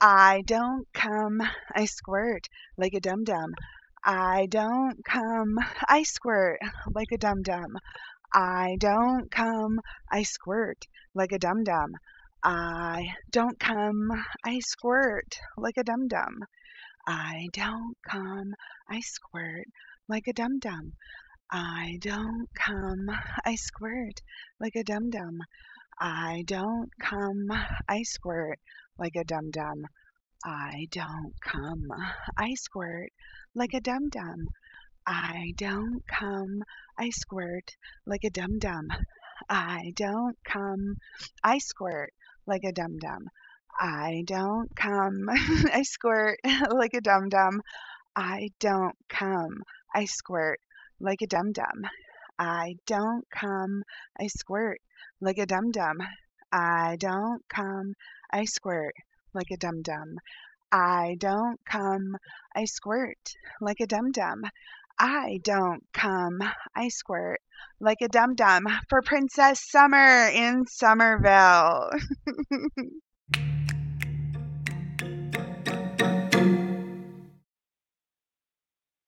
I 0.00 0.44
don't 0.46 0.86
come, 0.94 1.42
I 1.74 1.86
squirt 1.86 2.48
like 2.76 2.94
a 2.94 3.00
dum 3.00 3.24
dum. 3.24 3.56
I 4.04 4.46
don't 4.48 5.04
come, 5.04 5.58
I 5.88 6.04
squirt 6.04 6.60
like 6.94 7.10
a 7.10 7.18
dum 7.18 7.42
dum. 7.42 7.78
I 8.32 8.76
don't 8.78 9.28
come, 9.28 9.80
I 10.08 10.22
squirt 10.22 10.86
like 11.16 11.32
a 11.32 11.38
dum 11.40 11.64
dum. 11.64 11.96
I 12.44 13.08
don't 13.28 13.58
come, 13.58 14.12
I 14.44 14.60
squirt 14.60 15.40
like 15.56 15.78
a 15.78 15.82
dum 15.82 16.06
dum. 16.06 16.44
I 17.08 17.48
don't 17.52 17.96
come, 18.08 18.54
I 18.88 19.00
squirt 19.00 19.66
like 20.08 20.28
a 20.28 20.32
dum 20.32 20.60
dum. 20.60 20.92
I 21.52 21.98
don't 22.00 22.48
come, 22.54 23.10
I 23.44 23.56
squirt 23.56 24.22
like 24.60 24.76
a 24.76 24.84
dum 24.84 25.10
dum. 25.10 25.42
I 25.98 26.44
don't 26.46 26.90
come, 27.00 27.50
I 27.88 28.04
squirt 28.04 28.60
like 28.98 29.16
a 29.16 29.24
dum 29.24 29.50
dum. 29.50 29.84
I 30.44 30.86
don't 30.92 31.34
come, 31.40 31.90
I 32.36 32.54
squirt 32.54 33.10
like 33.52 33.74
a 33.74 33.80
dum 33.80 34.10
dum. 34.10 34.46
I 35.04 35.54
don't 35.56 36.06
come, 36.06 36.62
I 36.96 37.10
squirt 37.10 37.76
like 38.06 38.22
a 38.22 38.30
dum 38.30 38.60
dum. 38.60 38.86
I 39.48 39.92
don't 39.96 40.38
come, 40.44 40.98
I 41.42 41.58
squirt 41.58 42.12
like 42.46 42.62
a 42.62 42.70
dum 42.72 42.96
dum. 43.00 43.28
I 43.80 44.22
don't 44.24 44.70
come, 44.76 45.28
I 45.28 45.82
squirt 45.82 46.38
like 46.70 46.94
a 46.94 47.00
dum 47.00 47.28
dum. 47.28 47.60
I 48.14 48.50
don't 48.60 48.96
come, 49.08 49.64
I 49.92 50.04
squirt 50.04 50.60
like 51.00 51.22
a 51.22 51.26
dum 51.26 51.52
dum. 51.52 51.86
I 52.38 52.76
don't 52.86 53.28
come, 53.30 53.82
I 54.18 54.26
squirt 54.28 54.80
like 55.20 55.38
a 55.38 55.46
dum 55.46 55.70
dum. 55.72 55.98
I 56.52 56.96
don't 56.98 57.42
come, 57.48 57.94
I 58.30 58.44
squirt 58.44 58.94
like 59.34 59.50
a 59.50 59.56
dum 59.56 59.82
dum. 59.82 60.18
I 60.72 61.16
don't 61.18 61.58
come, 61.64 62.16
I 62.54 62.66
squirt 62.66 63.34
like 63.60 63.80
a 63.80 63.86
dum 63.86 64.12
dum. 64.12 64.44
I 64.98 65.40
don't 65.42 65.82
come, 65.92 66.38
I 66.76 66.88
squirt 66.88 67.40
like 67.80 68.02
a 68.02 68.08
dum 68.08 68.34
dum 68.34 68.66
for 68.88 69.00
Princess 69.02 69.60
Summer 69.70 70.28
in 70.28 70.66
Summerville. 70.66 71.90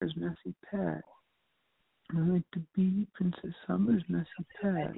There's 0.01 0.17
Messy 0.17 0.55
Pat. 0.71 1.03
I 2.17 2.21
like 2.21 2.43
to 2.55 2.61
be 2.75 3.07
Princess 3.15 3.55
Summer's 3.67 4.03
messy 4.09 4.27
pet. 4.61 4.95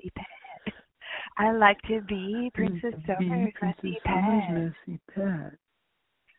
I 1.38 1.52
like 1.52 1.80
to 1.88 2.00
be 2.02 2.50
Princess 2.54 2.94
Summer's 3.06 3.52
messy 3.60 3.98
pet. 4.06 5.52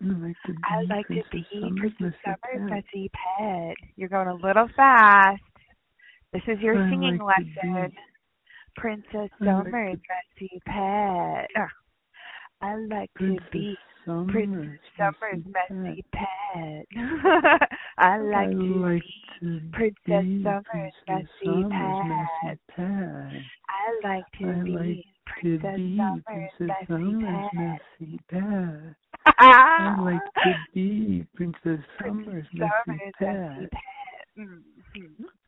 I 0.01 0.81
like 0.89 1.07
to 1.07 1.23
be 1.31 1.45
Princess 1.77 2.13
Summer's 2.23 2.69
messy 2.69 3.09
pet. 3.13 3.75
You're 3.95 4.09
going 4.09 4.27
a 4.27 4.35
little 4.35 4.67
fast. 4.75 5.41
This 6.33 6.43
is 6.47 6.59
your 6.59 6.77
I 6.77 6.89
singing 6.89 7.17
like 7.17 7.38
lesson. 7.63 7.91
Princess 8.75 9.29
I 9.41 9.45
like 9.45 9.65
Summer's 9.65 9.99
messy 10.39 10.61
pet. 10.65 11.47
I 12.61 12.75
like 12.89 13.09
to 13.19 13.38
be 13.51 13.77
Summer's, 14.05 14.31
Princess 14.31 14.79
Summer's 14.97 15.43
messy 15.45 15.73
messy 15.81 16.05
pet. 16.13 16.85
I 17.97 18.17
like 18.17 18.47
I 18.47 18.51
to 18.51 18.57
like 18.57 19.03
be 19.25 19.69
Princess 19.73 20.25
Summer's 20.43 20.93
messy 21.07 21.27
Summer's 21.43 22.27
pet. 22.43 22.59
pet. 22.75 23.41
I 23.69 23.99
like 24.03 24.25
to 24.39 24.45
I 24.47 24.63
be 24.63 24.71
like 24.71 25.05
to 25.41 25.59
Princess 25.59 25.75
be 25.77 25.97
Summer's 25.97 26.51
Princess 26.57 26.87
messy 26.87 26.87
Summer's 26.87 27.49
pet. 27.51 27.79
messy 27.99 28.19
pet. 28.29 28.95
I 29.39 29.95
like 30.01 30.23
to 30.43 30.53
be 30.73 31.25
Princess 31.35 31.79
Summer's 31.99 32.45
messy 32.53 32.71
Summer's 32.85 33.13
messy 33.19 33.67
pet. 33.71 33.81
Mhm. 34.37 34.61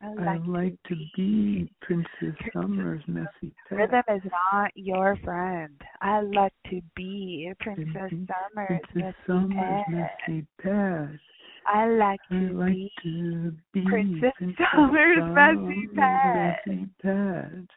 I 0.01 0.07
I 0.07 0.13
like, 0.13 0.41
like 0.47 0.83
to 0.87 0.95
be 1.15 1.69
Princess 1.81 2.35
Summer's 2.53 3.03
messy 3.07 3.53
pet. 3.69 3.77
Rhythm 3.79 4.03
is 4.15 4.21
not 4.53 4.71
your 4.75 5.17
friend. 5.23 5.79
I 6.01 6.21
like 6.21 6.53
to 6.69 6.81
be 6.95 7.51
Princess 7.59 8.09
be 8.11 8.27
Summer's 8.27 8.67
Princess 8.67 8.93
messy 8.95 9.15
Summer's 9.27 9.83
pet. 9.87 9.89
messy 10.27 10.47
pet. 10.61 11.19
I 11.65 11.85
like 11.87 12.21
I 12.31 12.35
to 12.39 12.53
like 12.53 12.69
be 12.73 12.91
to 13.03 13.51
be 13.73 13.83
Princess 13.89 14.33
Summer's 14.73 15.35
messy 15.35 15.87
pet. 15.95 16.59
messy 16.65 16.87
pet. 17.01 17.67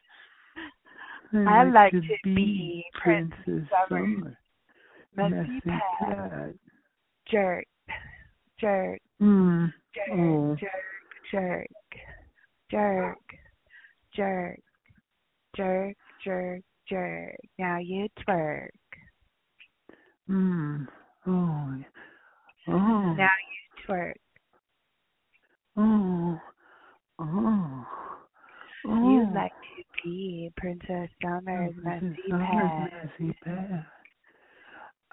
I 1.33 1.63
like 1.63 1.91
to 1.91 2.01
to 2.01 2.07
be 2.23 2.35
be 2.35 2.85
Princess 2.93 3.37
Princess 3.43 3.69
Summer's 3.89 4.13
Summer's 4.15 4.35
messy 5.15 5.61
messy 5.65 5.81
pet. 5.99 6.29
pet. 6.29 6.55
Jerk, 7.29 7.65
jerk, 8.59 8.99
Mm. 9.21 9.73
jerk, 9.95 10.09
Oh. 10.11 10.55
jerk, 10.55 10.71
jerk, 11.31 11.67
jerk, 12.69 13.17
jerk, 14.15 14.59
jerk, 15.55 15.95
jerk, 16.23 16.61
jerk. 16.89 17.35
Now 17.57 17.79
you 17.79 18.07
twerk. 18.27 18.69
Mm. 20.29 20.87
Oh. 21.27 21.73
Oh. 22.67 23.13
Now 23.15 23.29
you 23.49 23.85
twerk. 23.87 24.13
Oh. 25.77 26.39
Oh. 27.19 27.85
Oh. 28.87 29.09
You 29.09 29.27
like 29.33 29.51
to 29.51 29.83
be 30.03 30.51
Princess 30.57 31.09
Summer's 31.23 31.73
Oh, 31.77 31.81
Princess 31.81 32.17
messy 32.17 32.29
Summer's 32.29 32.71
pet. 32.89 33.19
messy 33.19 33.33
pet. 33.43 33.85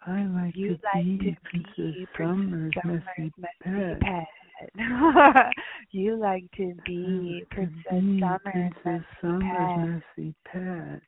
I 0.07 0.22
like 0.24 0.57
You 0.57 0.76
to 0.76 0.81
like 0.85 1.04
be 1.04 1.18
to 1.18 1.35
Princess 1.44 1.76
be 1.76 2.07
Summer's 2.16 2.72
Summer's 2.83 3.02
messy 3.16 3.33
messy 3.37 3.50
pet. 3.62 4.00
pet. 4.00 4.26
you 5.90 6.16
like 6.16 6.44
to 6.57 6.75
be 6.87 7.40
like 7.40 7.51
to 7.51 7.55
Princess 7.55 7.92
mm, 7.92 8.16
be 8.16 8.21
Summer's 8.21 8.73
Princess 8.83 10.05
messy 10.16 10.35
pet. 10.44 11.03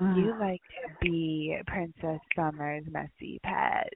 You 0.00 0.34
like 0.40 0.60
to 0.60 0.94
be 1.00 1.56
Princess 1.66 2.20
Summer's 2.34 2.84
messy 2.90 3.40
pet. 3.44 3.88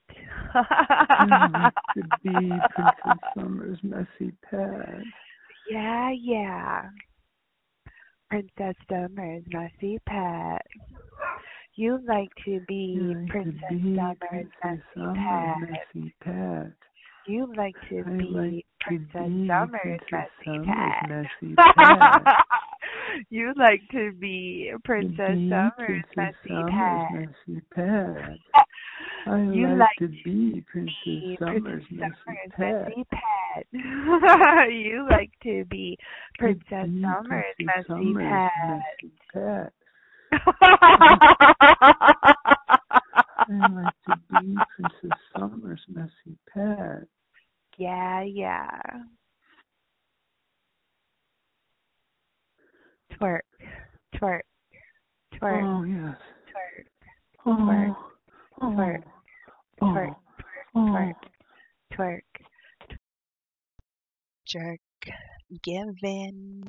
you 0.54 1.52
like 1.52 1.74
to 1.94 2.02
be 2.22 2.60
Princess 2.70 3.20
Summer's 3.34 3.78
messy 3.82 4.32
pet. 4.48 5.02
yeah, 5.70 6.10
yeah. 6.10 6.82
Princess 8.30 8.76
Summer's 8.88 9.42
messy 9.48 9.98
pet. 10.06 10.62
You 11.74 11.98
like 12.06 12.30
to 12.44 12.60
be 12.68 12.98
like 13.00 13.26
to 13.26 13.32
Princess 13.32 13.62
be 13.70 13.96
Summer's 13.96 14.16
Princess 14.60 14.84
messy 14.96 15.18
pet. 15.18 15.56
messy 15.60 16.14
pet. 16.22 16.72
You 17.28 17.52
like 17.56 17.74
to 17.90 18.04
I 18.06 18.10
be 18.10 18.24
like 18.30 18.66
Princess 18.80 19.12
Summer's 19.46 19.68
Princess 19.82 20.30
messy 20.46 20.58
pet. 20.64 21.08
messy 21.08 21.54
pet. 21.56 22.22
you 23.30 23.52
like 23.56 23.82
to 23.92 24.12
be 24.12 24.72
Princess 24.84 25.36
be 25.36 25.50
Summer's 25.50 26.04
Princess 26.14 26.14
messy 26.16 26.48
Summer's 26.48 27.02
pet. 27.10 27.12
messy 27.46 27.60
pet. 27.74 28.38
I 29.26 29.42
You 29.52 29.68
like, 29.68 29.78
like 29.78 29.98
to 29.98 30.08
be 30.24 30.64
Princess 30.70 30.94
be 31.04 31.36
Summer's 31.38 31.84
Princess 31.88 31.88
messy 31.92 32.16
Summer's 32.24 32.52
pet. 32.56 32.88
messy 32.88 33.04
pet. 33.12 33.66
you 34.72 35.06
like 35.10 35.30
to 35.42 35.64
be 35.66 35.98
Princess 36.38 36.86
be 36.86 37.02
Summer's 37.02 37.44
Princess 37.56 37.84
messy 37.88 37.88
Summer's 37.88 38.50
pet. 38.62 38.80
messy 39.02 39.12
pet. 39.34 39.72
I 43.50 43.68
like 43.72 43.94
to 44.06 44.14
be 44.30 44.56
Princess 44.76 45.18
Summer's 45.36 45.84
messy 45.88 46.36
pet. 46.54 47.06
Yeah, 47.78 48.22
yeah. 48.22 48.80
Twerk, 53.12 53.40
twerk, 54.14 54.42
twerk, 55.34 55.64
Oh 55.64 55.82
yes. 55.84 56.16
twerk, 56.50 56.86
Oh. 57.46 57.54
Twerk, 57.64 57.96
Oh. 58.60 58.70
twerk, 58.76 59.02
Oh. 59.80 59.92
twerk, 59.92 60.14
Oh. 60.74 60.88
twerk, 60.92 61.14
twerk. 61.92 62.22
jerk, 64.48 64.80
give 65.62 65.94
in. 66.02 66.64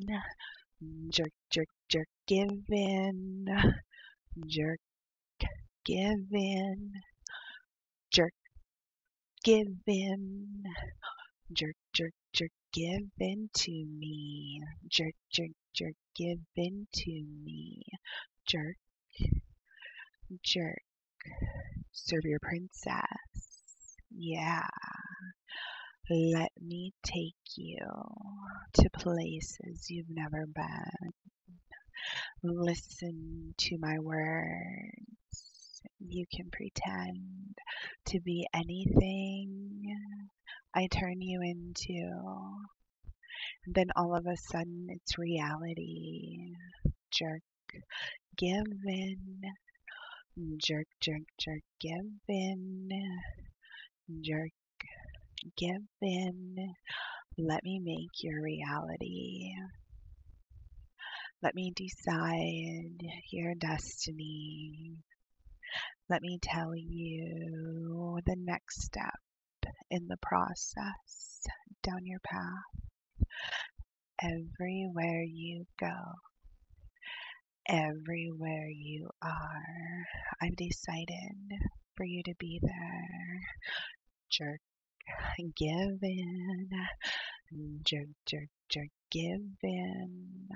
Jerk, 1.10 1.32
jerk, 1.50 1.68
jerk, 1.88 2.08
give 2.26 2.62
in. 2.68 3.46
Jerk, 4.46 4.80
give 5.84 6.26
in. 6.32 6.92
Jerk, 8.12 8.34
give 9.44 9.68
in. 9.86 10.62
Jerk, 11.52 11.76
jerk, 11.92 12.12
jerk, 12.32 12.50
give 12.72 13.08
in 13.18 13.50
to 13.52 13.70
me. 13.70 14.60
Jerk, 14.88 15.14
jerk, 15.32 15.50
jerk, 15.74 15.94
give 16.16 16.38
in 16.56 16.86
to 16.92 17.24
me. 17.44 17.82
Jerk, 18.46 18.76
jerk, 20.44 20.82
serve 21.92 22.24
your 22.24 22.38
princess. 22.40 23.04
Yeah. 24.10 24.66
Let 26.10 26.50
me 26.60 26.92
take 27.04 27.34
you 27.56 27.78
to 28.74 28.90
places 28.90 29.86
you've 29.88 30.10
never 30.10 30.46
been. 30.46 31.12
Listen 32.42 33.54
to 33.58 33.78
my 33.78 33.98
words. 34.00 35.49
You 35.98 36.26
can 36.34 36.50
pretend 36.50 37.56
to 38.06 38.20
be 38.20 38.46
anything 38.54 39.96
I 40.74 40.86
turn 40.86 41.20
you 41.20 41.40
into. 41.42 42.10
Then 43.66 43.86
all 43.96 44.16
of 44.16 44.26
a 44.26 44.36
sudden 44.36 44.86
it's 44.90 45.18
reality. 45.18 46.52
Jerk, 47.10 47.42
give 48.36 48.66
in. 48.86 49.42
Jerk, 50.58 50.86
jerk, 51.00 51.22
jerk, 51.38 51.62
give 51.80 52.06
in. 52.28 52.88
Jerk, 54.22 54.52
give 55.56 55.82
in. 56.00 56.74
Let 57.38 57.62
me 57.64 57.78
make 57.78 58.22
your 58.22 58.42
reality. 58.42 59.52
Let 61.42 61.54
me 61.54 61.72
decide 61.74 63.00
your 63.30 63.54
destiny. 63.54 64.96
Let 66.10 66.22
me 66.22 66.40
tell 66.42 66.74
you 66.74 68.18
the 68.26 68.34
next 68.36 68.82
step 68.82 69.14
in 69.92 70.08
the 70.08 70.16
process 70.20 71.46
down 71.84 72.04
your 72.04 72.18
path. 72.24 73.26
Everywhere 74.20 75.22
you 75.22 75.66
go, 75.78 75.94
everywhere 77.68 78.66
you 78.68 79.08
are, 79.22 80.06
I've 80.42 80.56
decided 80.56 81.36
for 81.96 82.04
you 82.04 82.24
to 82.24 82.34
be 82.40 82.58
there. 82.60 83.40
Jerk, 84.32 84.60
give 85.56 86.02
in. 86.02 86.70
Jerk, 87.84 88.08
jerk, 88.26 88.48
jerk, 88.68 88.88
give 89.12 89.46
in. 89.62 90.48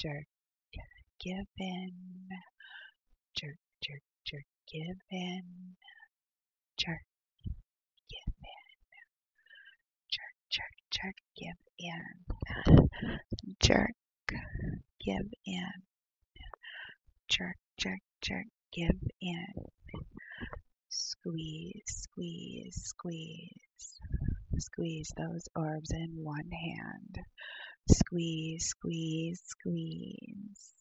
Jerk, 0.00 0.24
give 1.20 1.46
in. 1.58 1.92
Jerk, 3.38 3.58
jerk, 3.84 4.00
jerk, 4.26 4.44
give 4.72 4.98
in. 5.10 5.76
Jerk, 6.78 7.04
give 8.10 8.34
in. 8.42 8.74
Jerk, 10.10 10.36
jerk, 10.50 10.74
jerk, 10.90 11.14
give 11.36 11.62
in. 11.78 13.56
Jerk, 13.62 13.94
give 15.04 15.30
in. 15.46 15.82
Jerk, 17.28 17.56
jerk, 17.78 18.00
jerk, 18.20 18.46
give 18.72 19.00
in. 19.20 19.54
Squeeze, 20.88 21.82
squeeze, 21.86 22.82
squeeze. 22.84 24.00
Squeeze 24.58 25.12
those 25.16 25.44
orbs 25.54 25.90
in 25.92 26.10
one 26.24 26.50
hand. 26.50 27.18
Squeeze, 27.90 28.66
squeeze, 28.66 29.40
squeeze. 29.44 30.75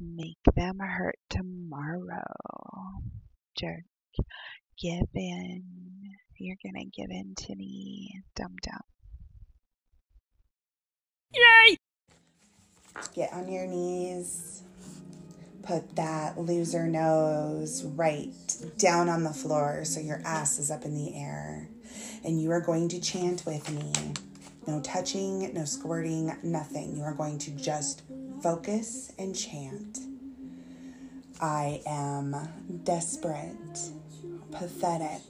Make 0.00 0.38
them 0.56 0.78
hurt 0.80 1.18
tomorrow. 1.28 2.22
Jerk, 3.58 3.84
give 4.80 5.08
in. 5.14 5.62
You're 6.38 6.56
gonna 6.64 6.86
give 6.86 7.10
in 7.10 7.34
to 7.36 7.54
me, 7.54 8.22
dum 8.34 8.56
dum. 8.62 8.80
Yay! 11.34 11.76
Get 13.14 13.32
on 13.32 13.50
your 13.50 13.66
knees. 13.66 14.62
Put 15.62 15.94
that 15.94 16.38
loser 16.38 16.86
nose 16.88 17.84
right 17.84 18.32
down 18.78 19.08
on 19.08 19.22
the 19.22 19.32
floor 19.32 19.84
so 19.84 20.00
your 20.00 20.20
ass 20.24 20.58
is 20.58 20.70
up 20.70 20.84
in 20.84 20.94
the 20.94 21.16
air. 21.16 21.68
And 22.24 22.40
you 22.42 22.50
are 22.50 22.60
going 22.60 22.88
to 22.88 23.00
chant 23.00 23.44
with 23.46 23.70
me. 23.70 23.92
No 24.66 24.80
touching, 24.80 25.52
no 25.54 25.64
squirting, 25.64 26.36
nothing. 26.42 26.96
You 26.96 27.02
are 27.02 27.14
going 27.14 27.38
to 27.38 27.50
just 27.52 28.02
focus 28.42 29.12
and 29.20 29.36
chant. 29.36 30.00
I 31.40 31.80
am 31.86 32.34
desperate, 32.82 33.90
pathetic, 34.50 35.22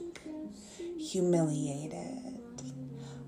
humiliated. 0.97 2.39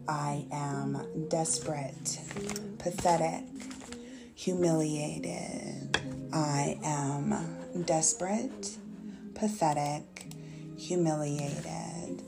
I 0.07 0.45
am 0.51 1.27
desperate, 1.29 2.19
pathetic, 2.79 3.43
humiliated. 4.33 5.99
I 6.33 6.79
am 6.83 7.83
desperate, 7.85 8.77
pathetic, 9.35 10.25
humiliated. 10.77 12.23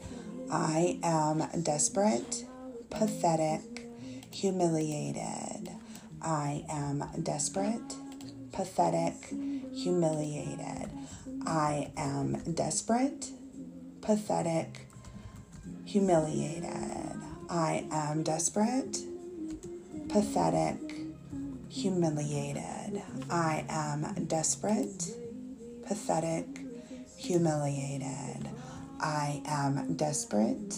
I 0.51 0.99
am 1.01 1.43
desperate, 1.63 2.45
pathetic, 2.91 3.87
humiliated. 4.31 5.56
I 6.27 6.65
am 6.67 7.05
desperate, 7.23 7.95
pathetic, 8.51 9.33
humiliated. 9.73 10.89
I 11.45 11.89
am 11.95 12.33
desperate, 12.53 13.29
pathetic, 14.01 14.89
humiliated. 15.85 16.65
I 17.49 17.85
am 17.91 18.23
desperate, 18.23 18.97
pathetic, 20.09 20.95
humiliated. 21.69 23.01
I 23.29 23.63
am 23.69 24.25
desperate, 24.25 25.09
pathetic, 25.87 26.45
humiliated. 27.15 28.49
I 28.99 29.41
am 29.45 29.95
desperate, 29.95 30.75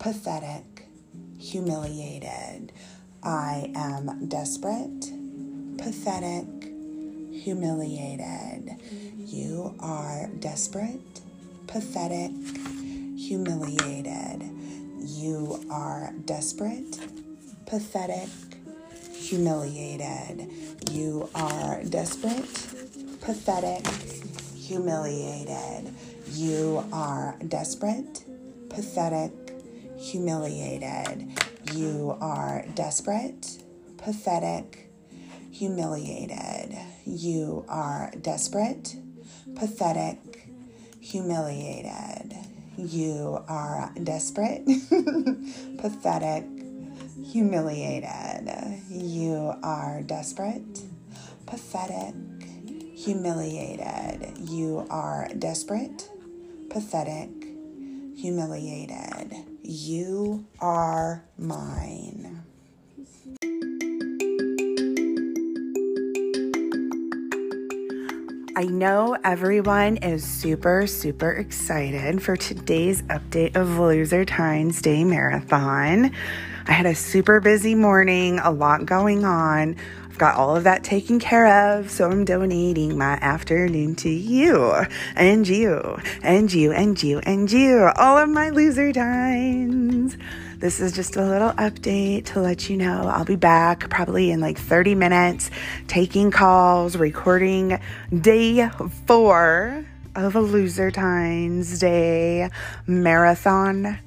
pathetic, 0.00 0.88
humiliated. 1.38 2.72
I 3.24 3.70
am 3.74 4.28
desperate, 4.28 5.10
pathetic, 5.78 6.44
humiliated. 7.32 8.76
You 9.16 9.74
are 9.80 10.28
desperate, 10.40 11.20
pathetic, 11.66 12.32
humiliated. 13.16 14.42
You 14.98 15.64
are 15.70 16.12
desperate, 16.26 16.98
pathetic, 17.64 18.28
humiliated. 19.14 20.50
You 20.90 21.30
are 21.34 21.82
desperate, 21.84 22.68
pathetic, 23.22 23.86
humiliated. 24.54 25.94
You 26.32 26.84
are 26.92 27.36
desperate, 27.48 28.24
pathetic, 28.68 29.32
humiliated. 29.96 31.28
You 31.76 32.16
are 32.20 32.64
desperate, 32.76 33.58
pathetic, 33.96 34.90
humiliated. 35.50 36.78
You 37.04 37.64
are 37.68 38.12
desperate, 38.22 38.94
pathetic, 39.56 40.50
humiliated. 41.00 42.36
You 42.78 43.42
are 43.48 43.92
desperate, 44.00 44.64
pathetic, 45.78 46.44
humiliated. 47.24 48.80
You 48.88 49.54
are 49.64 50.02
desperate, 50.02 50.80
pathetic, 51.46 52.14
humiliated. 52.94 54.38
You 54.38 54.86
are 54.90 55.28
desperate, 55.36 56.08
pathetic, 56.70 57.30
humiliated. 58.16 59.53
You 59.66 60.44
are 60.60 61.24
mine. 61.38 62.42
I 68.54 68.64
know 68.64 69.16
everyone 69.24 69.96
is 69.96 70.22
super, 70.22 70.86
super 70.86 71.32
excited 71.32 72.22
for 72.22 72.36
today's 72.36 73.00
update 73.04 73.56
of 73.56 73.78
Loser 73.78 74.26
Times 74.26 74.82
Day 74.82 75.02
Marathon. 75.02 76.12
I 76.66 76.72
had 76.72 76.84
a 76.84 76.94
super 76.94 77.40
busy 77.40 77.74
morning, 77.74 78.40
a 78.40 78.50
lot 78.50 78.84
going 78.84 79.24
on. 79.24 79.76
Got 80.16 80.36
all 80.36 80.54
of 80.54 80.62
that 80.62 80.84
taken 80.84 81.18
care 81.18 81.74
of, 81.76 81.90
so 81.90 82.08
I'm 82.08 82.24
donating 82.24 82.96
my 82.96 83.14
afternoon 83.14 83.96
to 83.96 84.08
you 84.08 84.72
and 85.16 85.46
you 85.46 85.98
and 86.22 86.52
you 86.52 86.70
and 86.72 87.02
you 87.02 87.18
and 87.18 87.50
you, 87.50 87.90
all 87.96 88.16
of 88.16 88.28
my 88.28 88.50
loser 88.50 88.92
times. 88.92 90.16
This 90.58 90.80
is 90.80 90.92
just 90.92 91.16
a 91.16 91.24
little 91.24 91.50
update 91.52 92.26
to 92.26 92.40
let 92.40 92.70
you 92.70 92.76
know 92.76 93.08
I'll 93.08 93.24
be 93.24 93.34
back 93.34 93.90
probably 93.90 94.30
in 94.30 94.40
like 94.40 94.56
30 94.56 94.94
minutes 94.94 95.50
taking 95.88 96.30
calls, 96.30 96.96
recording 96.96 97.80
day 98.16 98.68
four 99.06 99.84
of 100.14 100.36
a 100.36 100.40
Loser 100.40 100.92
Times 100.92 101.80
Day 101.80 102.50
marathon, 102.86 103.98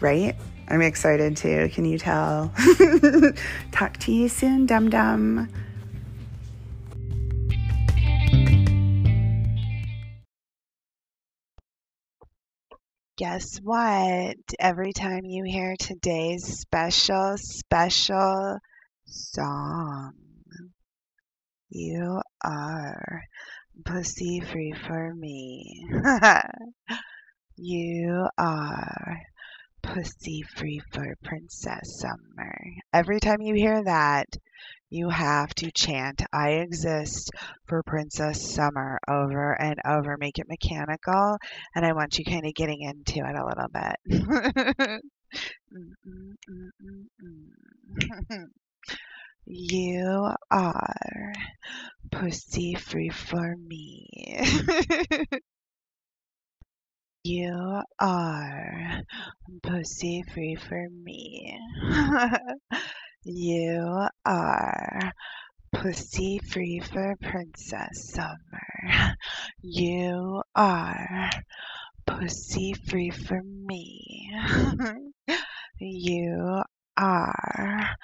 right? 0.00 0.34
I'm 0.72 0.80
excited 0.80 1.36
too. 1.36 1.68
Can 1.68 1.84
you 1.84 1.98
tell? 1.98 2.50
Talk 3.72 3.98
to 3.98 4.12
you 4.12 4.26
soon, 4.26 4.64
dum 4.64 4.88
dum. 4.88 5.50
Guess 13.18 13.58
what? 13.62 14.36
Every 14.58 14.94
time 14.94 15.26
you 15.26 15.44
hear 15.44 15.76
today's 15.78 16.46
special, 16.46 17.34
special 17.36 18.56
song, 19.04 20.14
you 21.68 22.18
are 22.42 23.22
pussy 23.84 24.40
free 24.40 24.72
for 24.86 25.14
me. 25.14 25.86
you 27.56 28.26
are 28.38 29.20
pussy 29.82 30.42
free 30.42 30.80
for 30.92 31.16
Princess 31.22 31.98
Summer. 31.98 32.58
Every 32.92 33.20
time 33.20 33.40
you 33.42 33.54
hear 33.54 33.82
that, 33.84 34.26
you 34.90 35.08
have 35.08 35.54
to 35.56 35.70
chant 35.72 36.22
I 36.32 36.50
exist 36.50 37.30
for 37.66 37.82
Princess 37.82 38.54
Summer 38.54 38.98
over 39.08 39.60
and 39.60 39.80
over. 39.86 40.16
Make 40.18 40.38
it 40.38 40.48
mechanical, 40.48 41.38
and 41.74 41.84
I 41.84 41.92
want 41.92 42.18
you 42.18 42.24
kind 42.24 42.46
of 42.46 42.54
getting 42.54 42.82
into 42.82 43.20
it 43.20 43.34
a 43.34 43.46
little 43.46 43.68
bit. 43.72 45.02
you 49.46 50.28
are 50.50 51.32
pussy 52.10 52.74
free 52.74 53.10
for 53.10 53.56
me. 53.56 54.08
you 57.24 57.82
are 58.00 59.02
pussy 59.62 60.24
free 60.32 60.56
for 60.56 60.88
me. 60.90 61.56
you 63.24 64.06
are 64.24 65.12
pussy 65.72 66.40
free 66.40 66.80
for 66.80 67.16
Princess 67.22 68.12
Summer. 68.12 69.14
You 69.62 70.42
are 70.56 71.30
pussy 72.06 72.74
free 72.88 73.10
for 73.10 73.40
me. 73.42 74.28
you 75.78 76.62
are 76.96 77.96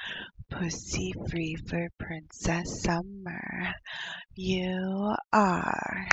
pussy 0.51 1.13
free 1.29 1.57
for 1.57 1.89
Princess 1.99 2.83
Summer. 2.83 3.75
You 4.37 5.15
are 5.33 6.07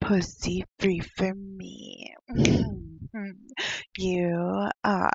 pussy 0.00 0.64
free 0.78 1.00
for 1.00 1.34
me. 1.34 2.14
you 3.98 4.68
are 4.84 5.10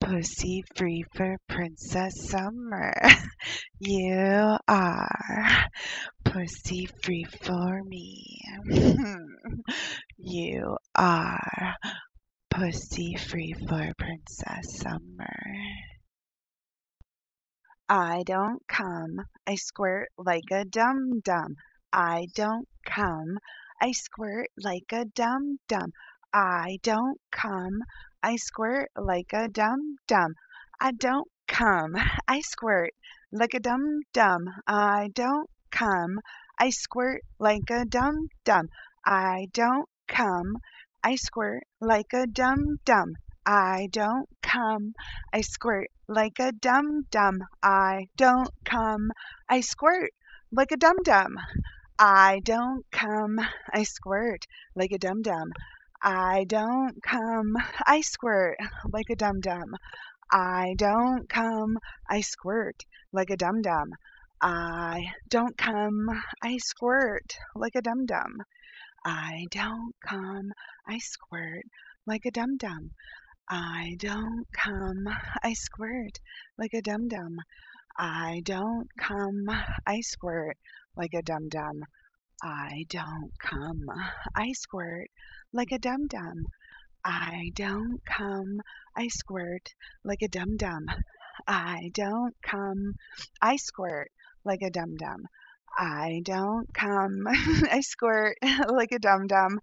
pussy 0.00 0.64
free 0.76 1.04
for 1.14 1.36
Princess 1.48 2.28
Summer. 2.28 2.94
You 3.84 4.56
are 4.68 5.66
pussy 6.24 6.88
free 7.02 7.24
for 7.24 7.82
me. 7.82 8.40
you 10.18 10.76
are 10.94 11.74
pussy 12.48 13.16
free 13.16 13.54
for 13.68 13.90
Princess 13.98 14.78
Summer. 14.78 15.34
I 17.88 18.22
don't 18.24 18.62
come, 18.68 19.26
I 19.46 19.56
squirt 19.56 20.10
like 20.16 20.50
a 20.52 20.64
dum 20.64 21.20
dum. 21.24 21.56
I 21.94 22.28
don't 22.34 22.66
come, 22.86 23.38
I 23.78 23.92
squirt 23.92 24.48
like 24.56 24.92
a 24.92 25.04
dum 25.04 25.58
dum. 25.68 25.92
I 26.32 26.78
don't 26.82 27.20
come, 27.30 27.82
I 28.22 28.36
squirt 28.36 28.90
like 28.96 29.34
a 29.34 29.46
dum 29.48 29.96
dum. 30.06 30.34
I 30.80 30.92
don't 30.92 31.28
come, 31.46 31.94
I 32.26 32.40
squirt 32.40 32.94
like 33.30 33.52
a 33.52 33.60
dum 33.60 34.00
dum. 34.14 34.48
I 34.66 35.10
don't 35.12 35.50
come, 35.70 36.20
I 36.58 36.70
squirt 36.70 37.20
like 37.38 37.68
a 37.68 37.84
dum 37.84 38.28
dum. 38.42 38.68
I 39.04 39.48
don't 39.52 39.88
come, 40.08 40.56
I 41.04 41.16
squirt 41.16 41.64
like 41.78 42.14
a 42.14 42.26
dum 42.26 42.78
dum. 42.86 43.16
I 43.44 43.88
don't 43.90 44.30
come, 44.42 44.94
I 45.30 45.42
squirt 45.42 45.90
like 46.08 46.38
a 46.38 46.52
dum 46.52 47.02
dum. 47.10 47.44
I 47.62 48.06
don't 48.16 48.48
come, 48.64 49.12
I 49.46 49.60
squirt 49.60 50.12
like 50.50 50.72
a 50.72 50.78
dum 50.78 50.96
dum. 51.04 51.36
I 51.98 52.40
don't 52.44 52.84
come, 52.90 53.40
I 53.72 53.84
squirt 53.84 54.46
like 54.74 54.92
a 54.92 54.98
dum 54.98 55.22
dum. 55.22 55.52
I 56.02 56.44
don't 56.48 57.02
come, 57.02 57.56
I 57.86 58.00
squirt 58.00 58.58
like 58.92 59.10
a 59.10 59.16
dum 59.16 59.40
dum. 59.40 59.76
I 60.30 60.74
don't 60.76 61.28
come, 61.28 61.78
I 62.08 62.20
squirt 62.22 62.84
like 63.12 63.30
a 63.30 63.36
dum 63.36 63.62
dum. 63.62 63.94
I 64.42 65.12
don't 65.28 65.56
come, 65.56 66.10
I 66.42 66.58
squirt 66.58 67.36
like 67.54 67.74
a 67.76 67.82
dum 67.82 68.06
dum. 68.06 68.42
I 69.04 69.46
don't 69.50 69.94
come, 70.06 70.52
I 70.86 70.98
squirt 70.98 71.64
like 72.06 72.26
a 72.26 72.30
dum 72.30 72.56
dum. 72.58 72.90
I 73.48 73.96
don't 73.98 74.46
come, 74.52 75.08
I 75.42 75.54
squirt 75.54 76.20
like 76.58 76.74
a 76.74 76.82
dum 76.82 77.08
dum. 77.08 77.38
I 77.98 78.42
don't 78.44 78.88
come, 78.98 79.48
I 79.86 80.00
squirt 80.00 80.56
like 80.96 81.14
a 81.14 81.22
dum 81.22 81.48
dum. 81.48 81.84
I 82.42 82.84
don't 82.88 83.32
come, 83.38 83.86
I 84.34 84.52
squirt 84.52 85.10
like 85.52 85.72
a 85.72 85.78
dum 85.78 86.06
dum. 86.08 86.46
I 87.04 87.50
don't 87.54 88.00
come, 88.04 88.60
I 88.96 89.08
squirt 89.08 89.74
like 90.04 90.22
a 90.22 90.28
dum 90.28 90.56
dum. 90.56 90.86
I 91.46 91.90
don't 91.94 92.34
come, 92.42 92.94
I 93.40 93.56
squirt 93.56 94.10
like 94.44 94.62
a 94.62 94.70
dum 94.70 94.96
dum. 94.96 95.26
I 95.76 96.20
don't 96.24 96.72
come, 96.74 97.26
I 97.70 97.80
squirt 97.80 98.36
like 98.68 98.92
a 98.92 98.98
dum 98.98 99.26
dum. 99.26 99.60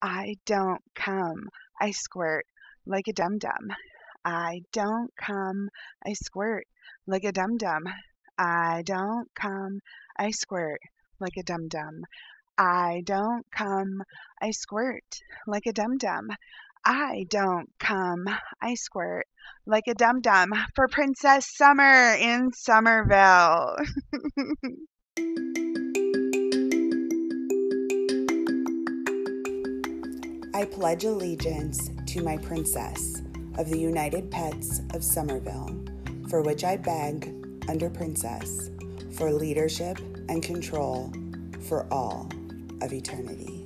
I 0.00 0.36
don't 0.46 0.82
come, 0.94 1.48
I 1.80 1.90
squirt 1.90 2.46
like 2.86 3.08
a 3.08 3.12
dum 3.12 3.38
dum. 3.38 3.70
I 4.24 4.62
don't 4.72 5.14
come, 5.16 5.68
I 6.06 6.14
squirt 6.14 6.66
like 7.06 7.24
a 7.24 7.32
dum 7.32 7.56
dum. 7.58 7.84
I 8.40 8.82
don't 8.86 9.28
come, 9.34 9.80
I 10.16 10.30
squirt 10.30 10.80
like 11.18 11.36
a 11.36 11.42
dum 11.42 11.68
dum. 11.68 12.04
I 12.56 13.02
don't 13.04 13.44
come, 13.50 14.02
I 14.40 14.52
squirt 14.52 15.20
like 15.46 15.66
a 15.66 15.74
dum 15.74 15.98
dum. 15.98 16.30
I 16.82 17.26
don't 17.28 17.68
come, 17.78 18.26
I 18.62 18.76
squirt 18.76 19.26
like 19.66 19.88
a 19.88 19.94
dum 19.94 20.22
dum 20.22 20.54
for 20.74 20.88
Princess 20.88 21.54
Summer 21.54 22.14
in 22.14 22.50
Summerville. 22.54 23.76
I 30.54 30.64
pledge 30.64 31.04
allegiance 31.04 31.90
to 32.06 32.22
my 32.22 32.38
princess 32.38 33.20
of 33.58 33.68
the 33.68 33.78
United 33.78 34.30
Pets 34.30 34.80
of 34.94 35.04
Summerville, 35.04 35.84
for 36.30 36.40
which 36.40 36.64
I 36.64 36.78
beg, 36.78 37.39
under 37.70 37.88
Princess, 37.88 38.68
for 39.12 39.30
leadership 39.30 39.96
and 40.28 40.42
control 40.42 41.12
for 41.68 41.86
all 41.92 42.28
of 42.82 42.92
eternity. 42.92 43.59